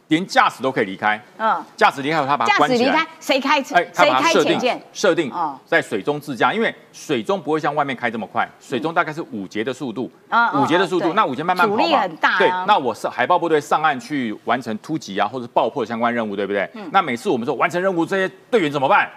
[0.09, 3.85] 连驾驶都可以离开，嗯，驾驶离开后他把驾驶离开。，谁开车哎，？
[3.93, 4.83] 他谁开把它设定潜舰？
[4.93, 16.71] 设定哦在水中自驾，因为水中不会像外面开这么快，水中大概是五节的速度嗯嗯，五节的速度，嗯那五节慢慢跑阻力嘛很大啊对，那我是海豹部队上岸去完成突击啊，或者爆破相关任务，对不对？
[16.75, 19.11] 嗯那每次我们说完成任务，这些队员怎么办？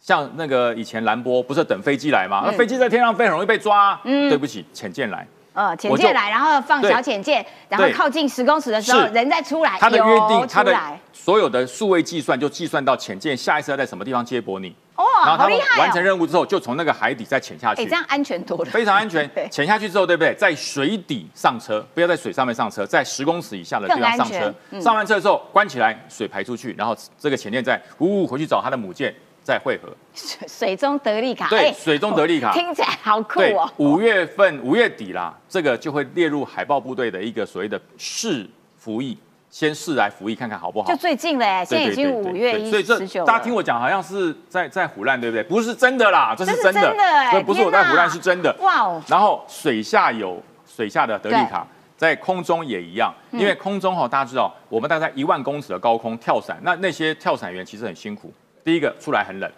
[0.00, 2.42] 像那个以前兰波不是等飞机来吗？
[2.44, 5.26] 那飞机在天上飞很容易被抓啊，嗯对不起，潜舰来。
[5.54, 10.76] 呃，潜舰来，然后放小潜舰，然后靠近十公尺的时候，人再出来，它的约定，游它的
[11.12, 16.02] 所有的数位计算就计算到潜舰下一次要在什么地方接驳你，哦，然后他们好厉害完成哦！
[16.02, 17.94] 任务之后，就从那个海底再潜下去哎，去这。
[17.94, 19.48] 样安全多了，非常安全 对。
[19.48, 20.34] 潜下去之后，对不对？
[20.34, 29.14] 在水底上车，不要在水上面上车，在十公尺以下的地方上车上完车之后关起来，水排出去，然后这个潜舰再呜呜回去找它的母舰，
[29.44, 29.88] 再汇合。
[30.12, 32.52] 水水中德利卡，对，哎水中德利卡。
[32.52, 33.70] 听起来好酷对哦，。
[33.76, 39.16] 五月份五月底啦，这个就会列入海豹部队的一个所谓的试服役，
[39.50, 40.96] 先试来服役看看好不好就。
[40.96, 45.42] 最近了哎，现在已经五月一所以这十九，大家听我讲，好像是在在胡乱，对不对？
[45.44, 48.54] 不是真的啦，这这是是真的，真的哎这不是我在胡乱，是真的。
[48.60, 51.66] 哇哦，然后水下有水下的德利卡，
[51.96, 58.32] 在空中也一样，嗯因为空中哈，大家知道，我们大概一万公尺的高空跳伞，那那些跳伞员其实很辛苦。
[58.64, 59.50] 第一个出来很冷，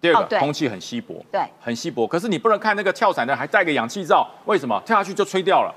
[0.00, 1.40] 第二个空气很稀薄，对。
[1.60, 2.06] 很稀薄。
[2.06, 4.80] 可是你不能看那个跳伞的还带个氧气罩，为什么？
[4.84, 5.74] 跳下去就吹掉了，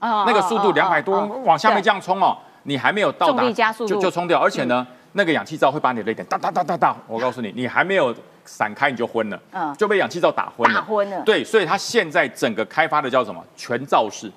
[0.00, 8.14] 哦那个速度两百多往下面这样，样冲哦，你还没有到达就就冲掉，而且呢，那个氧气罩会把你的泪点哒哒哒哒哒，我告诉你，你还没有
[8.44, 9.74] 散开你就昏了，嗯。
[9.76, 11.22] 就被氧气罩打昏了，打昏了。
[11.22, 13.40] 对，所以它现在整个开发的叫什么？
[13.54, 14.30] 全罩式，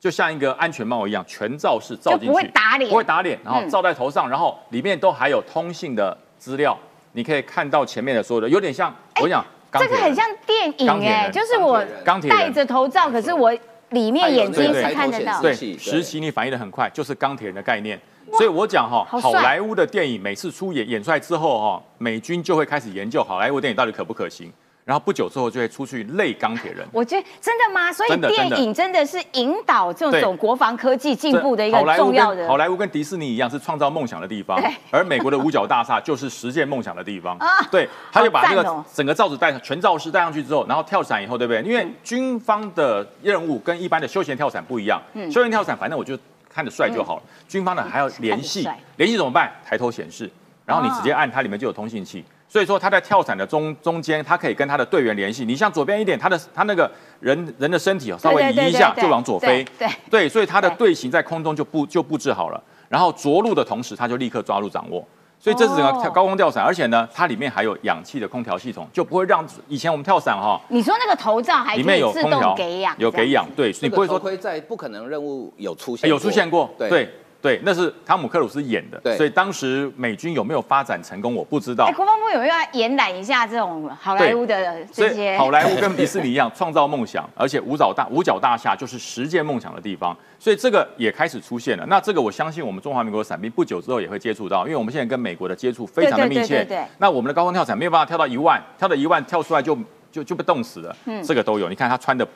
[0.00, 2.90] 就像一个安全帽一样，全罩式罩进去，不会打脸。
[2.90, 3.68] 不会打脸，然后嗯。
[3.68, 6.76] 罩在头上，然后里面都还有通信的资料，
[7.14, 9.96] 你可以看到前面的所有的，有点像我讲，钢铁人。
[9.96, 13.56] 这个很像电影哎，就是我钢铁戴着头罩，可是我
[13.90, 15.40] 里面眼睛是看得到。
[15.40, 17.98] 对，实习你反应的很快，就是钢铁人的概念。
[18.32, 24.52] 所以我讲哈，好莱坞的电影每次出演演出来之后哈，美军就会开始研究好莱坞电影到底可不可行，
[24.84, 26.86] 然后不久之后就会出去累钢铁人。
[26.92, 27.90] 我觉得真的吗？
[27.90, 34.60] 所以电影真的是引导这对种国防科技进步的一个重要的跟好莱坞跟迪士尼一样是创造梦想的地方，
[34.90, 37.48] 而美国的五角大厦就是实现梦想的地方啊。
[37.70, 41.62] 对，他就把这个整个罩子戴上，全罩式戴上去之后，然后跳伞以后，对不对？
[41.62, 46.18] 因为军方的任务跟一般的休闲跳伞不一样，嗯休闲跳伞反正我就
[46.52, 49.50] 看着帅就好了，军方呢还要联系联系怎么办？
[49.66, 50.30] 抬头显示，
[50.66, 52.22] 然后你直接按它里面就有通信器。
[52.54, 55.44] 所以说他在跳伞的中中间，他可以跟他的队员联系。
[55.44, 56.88] 你向左边一点，他的他那个
[57.18, 59.64] 人人的身体哦，稍微移一下就往左飞。
[59.76, 65.04] 对对对，所以他的对队形在空中就布就布置好了，然后着陆的同时，他就立刻抓住掌握。
[65.40, 77.10] 所以这是整个高空跳伞，而且呢，它里面还有氧气的空调系统，就不会让以前我们跳伞哈、你说那个头罩还里面有空调动给氧，有给氧，对，你不会说盔在不可能任务有出哎现，有出现过，对
[77.44, 81.92] 对对，那是汤姆克鲁斯演的，对所以当时美军有没有发展成功，我不知道哎，。
[81.92, 85.36] 国防部有没有要延揽一下这种好莱坞的这些？
[85.38, 91.84] 好莱坞跟迪士尼一样，创造梦想，而且五角大五角大厦就是实践梦想的地方，所以这个也开始出现了。
[91.86, 96.40] 那这个我相信我们中华民国的伞兵不久之后也会接触到，因为我们现在跟美国的接触非常的密切。
[96.40, 99.76] 对对对对对那我们的高空跳伞没有办法跳到一万，跳到一万跳出来就
[100.10, 100.96] 就就被冻死了。
[101.04, 101.68] 嗯这个都有。
[101.68, 102.26] 你看他穿的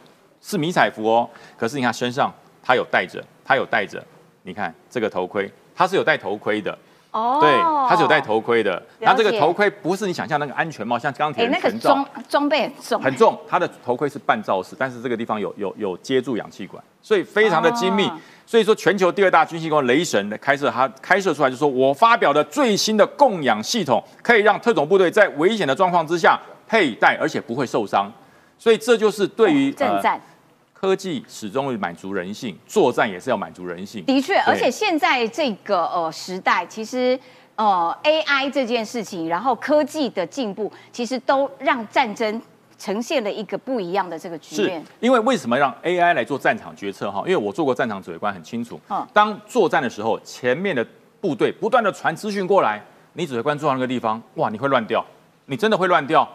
[0.43, 2.33] 是迷彩服哦，可是你看身上
[2.63, 4.05] 他有带着，他有带着，
[4.49, 6.77] 你看这个头盔，它是有戴头盔的。
[7.11, 7.51] 哦对，
[7.89, 8.83] 它是有戴头盔的。
[9.01, 11.71] 那这个头盔不是你想象那个安全帽，像钢铁哎，那个。
[11.79, 18.07] 装装备很重，很重，它的头盔是半罩式，但是这个地方有有有接住氧气管，所以非常的精密。
[18.07, 18.19] 哦
[18.49, 28.11] 所以说，全球第二大军械工雷神的开设，它开设出来就说，我发表的最新的供氧系统，可以让特种部队在危险的状况之下佩戴，而且不会受伤。
[28.59, 30.19] 所以这就是对于正战。
[30.81, 34.05] 科技始终会满足人性，作战也是要满足人性。
[34.05, 37.19] 的确，而且现在这个呃时代，其实
[37.57, 42.41] 呃 AI 这件事情，然后科技的进步，其实都让战争
[42.79, 44.81] 呈现了一个不一样的这个局面。
[45.01, 47.25] 因为为什么让 AI 来做战场决策哈？
[47.27, 48.81] 因为我做过战场指挥官，很清楚。
[48.89, 49.05] 嗯。
[49.13, 50.87] 当作战的时候，前面的
[51.21, 52.81] 部队不断的传资讯过来，
[53.15, 55.05] 你指挥官坐到那个地方，哇，你会乱掉，
[55.47, 56.29] 你真的会乱掉。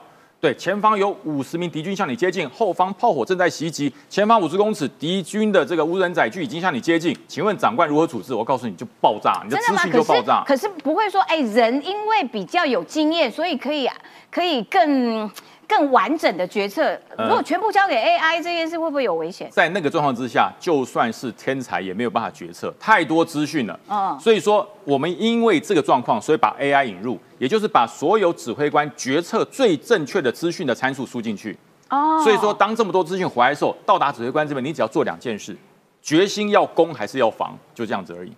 [0.43, 8.33] 对，前方有五十名敌军向你接近，后方炮火正在袭击，前方五十公尺敌军的这个无人载具已经向你接近，请问长官如何处置？
[8.33, 10.43] 我告诉你就爆炸，你的资讯就爆炸。
[10.45, 13.89] 可是不会说，哎，人因为比较有经验，所以可以
[14.29, 15.31] 可以更。
[15.67, 19.49] 更完整的决策，如果全部交给 AI 这件事，会不会有危险？
[19.51, 23.79] 在那个状况之下，就算是天才也没有办法决策，太多资讯了。
[23.89, 31.57] 嗯，所以说我们因为这个状况，所以把 AI 引入，也就是把所有指挥官决策最正确的资讯的参数输进去。
[31.89, 35.55] 哦，所以说当这么多资讯回来的时候，到达指挥官这边，你只要做两件事：
[36.01, 38.31] 决心要攻还是要防，就这样子而已。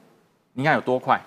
[0.53, 1.19] 你看有多快？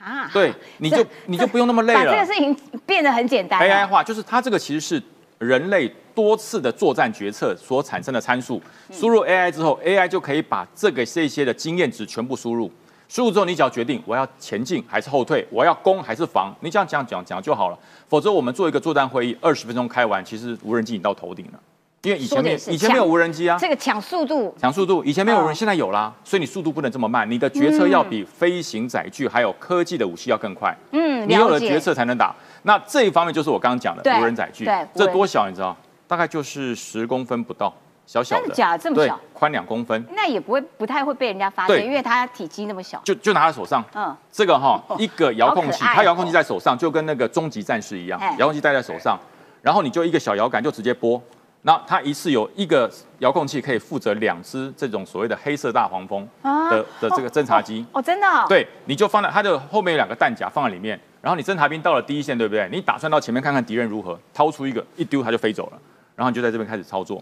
[0.00, 2.04] 啊，对，你就你就不用那么累了。
[2.04, 3.60] 把这个事情变得很简单。
[3.60, 5.02] AI 化就是它这个其实是。
[5.38, 8.60] 人类多次的作战决策所产生的参数，
[8.90, 12.70] 输入 AI 之后，AI 就可以把这个这些的经验值全部输入。
[13.08, 17.78] 输入之后，你只要决定我要前进还是后退，我要攻还是防，你这样讲讲讲就好了。
[18.08, 21.60] 否则，我们做一个作战会议，二十分钟开完，其实无人机已经到头顶了。
[22.02, 30.76] 因为以前没以前没有无人机啊，这个抢速度，抢速度，以前没有人，现在有啦，所以你速度不能这么慢，你的决策要比飞行载具还有科技的武器要更快。
[30.92, 32.34] 嗯，你有了决策才能打。
[32.66, 35.74] 那这一方面就是我刚刚讲的无人载具，这多小你知道？
[36.08, 37.72] 大概就是十公分不到，
[38.06, 38.52] 小小的。
[38.52, 38.76] 假？
[38.76, 39.18] 这么小？
[39.32, 40.04] 宽两公分。
[40.10, 43.00] 那也不会不太会被人家发现，因为它体积那么小。
[43.04, 43.84] 就就拿在手上。
[43.94, 44.16] 嗯。
[44.32, 49.16] 这个哈，一个遥控器，它遥控器在手上，就跟那个终极战士一样，遥控器戴在手上，
[49.62, 51.22] 然后你就一个小摇杆就直接拨。
[51.66, 52.88] 那它一次有一个
[53.18, 57.84] 遥控器可以负责两只这种所谓的黑色大黄蜂的的这个侦察机。
[57.92, 58.26] 哦，真的？
[58.48, 60.98] 对，你就放在它的后面有两个弹夹放在里面。
[61.20, 62.68] 然后你侦察兵到了第一线，对不对？
[62.70, 65.78] 你打算到前面看看敌人如何，掏出一个一丢，它就飞走了。
[66.14, 67.20] 然后你就在这边开始操作。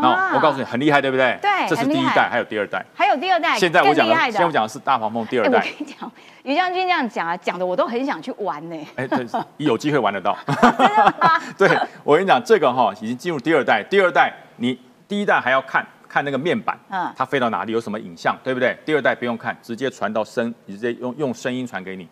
[0.00, 1.38] 那我告诉你，很厉害，对不对？
[1.42, 2.84] 对，这是第一代，还有第二代。
[2.94, 5.58] 还有第二代，现在我讲的，现在我讲的是大黄蜂第二代。
[5.58, 6.10] 我跟你讲，
[6.44, 8.76] 于将军这样讲啊，讲的我都很想去玩呢。
[8.96, 9.26] 哎，对，
[9.58, 10.36] 有机会玩得到。
[10.78, 11.40] 真的吗？
[11.58, 13.82] 对，我跟你讲，这个哈已经进入第二代。
[13.82, 18.74] 第二代，你第一代还要看看那个面板，嗯，它飞到哪里，有什么影像，对不对？
[18.86, 22.08] 第二代不用看，直接传到声，直接用用声音传给你，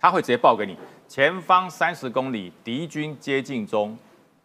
[0.00, 0.76] 他会直接报给你。
[1.06, 3.96] 前方三十公里，敌军接近中。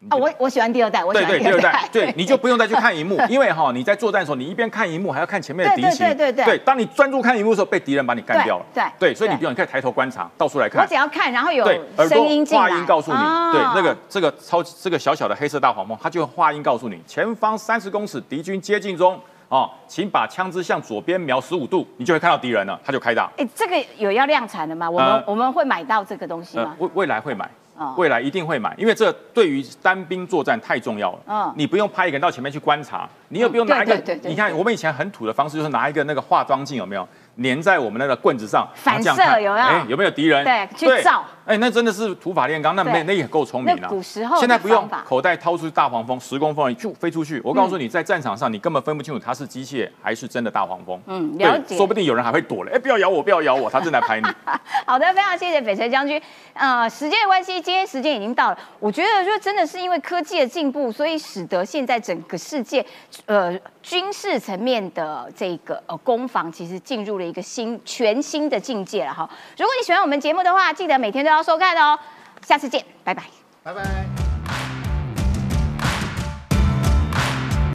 [0.08, 1.88] 啊，我我喜欢第二代，我喜欢第二代。
[1.90, 6.06] 对， 你就不用再去看荧幕，因为哈，你在作战的时候，你一边看荧幕，还要看前面的敌情。
[6.06, 6.44] 对对对对。
[6.44, 8.66] 对，当你专注看荧幕的时候，被敌人把你干掉了。
[8.74, 10.82] 对对，所以你不用，你可以抬头观察，到处来看。
[10.82, 11.64] 我只要看，然后有
[12.08, 13.18] 声音话音告诉你，
[13.52, 19.18] 对，那个这个超这个小小的黑色大黄蜂，它就话音告诉你，前方三十公尺，敌军接近中。
[19.50, 23.30] 哦，请把枪支向左边瞄十五度，你就会看到敌人了，他就开打。
[23.36, 24.90] 哎，这个有要量产的吗？
[24.90, 26.74] 我们我们会买到这个东西吗？
[26.78, 27.48] 未未来会买，
[27.96, 31.18] 未来一定会买，因为这对于单兵作战太重要了。
[31.26, 33.94] 嗯，你不用派一个人到前面去观察，你也不用拿一个。
[34.22, 37.06] 你看我们以前很土的方式，就是拿一个那个化妆镜，有没有？
[37.42, 39.10] 粘在我们那个棍子上，反射
[39.40, 39.66] 有没有？
[39.66, 40.44] 哎，有没有敌人？
[40.44, 41.24] 对，去照。
[41.44, 43.88] 哎，那真的是土法炼钢，那那那也够聪明了。
[43.88, 47.40] 古时候现在不用，口袋掏出大黄蜂，十公分就飞出去。
[47.44, 50.98] 我告诉你，在战场上你根本分不清楚它是机械还是真的大黄蜂。
[51.06, 51.76] 嗯，了解。
[51.76, 52.72] 说不定有人还会躲了。
[52.72, 54.26] 哎，不要咬我，不要咬我，他正在拍你。
[54.86, 56.20] 好的，非常谢谢翡翠将军。
[56.54, 58.58] 呃，时间的关系，今天时间已经到了。
[58.80, 62.84] 我觉得，就真的是因为科技的进步，所以使得现在整个世界，
[63.26, 69.28] 呃，军事层面的这个呃攻防，其实进入了一个新全新的境界了哈。
[69.58, 71.98] 如果你喜欢我们节目的话，记得每天都要收看哦。
[72.42, 73.24] 下次见，拜拜，
[73.62, 74.33] 拜拜。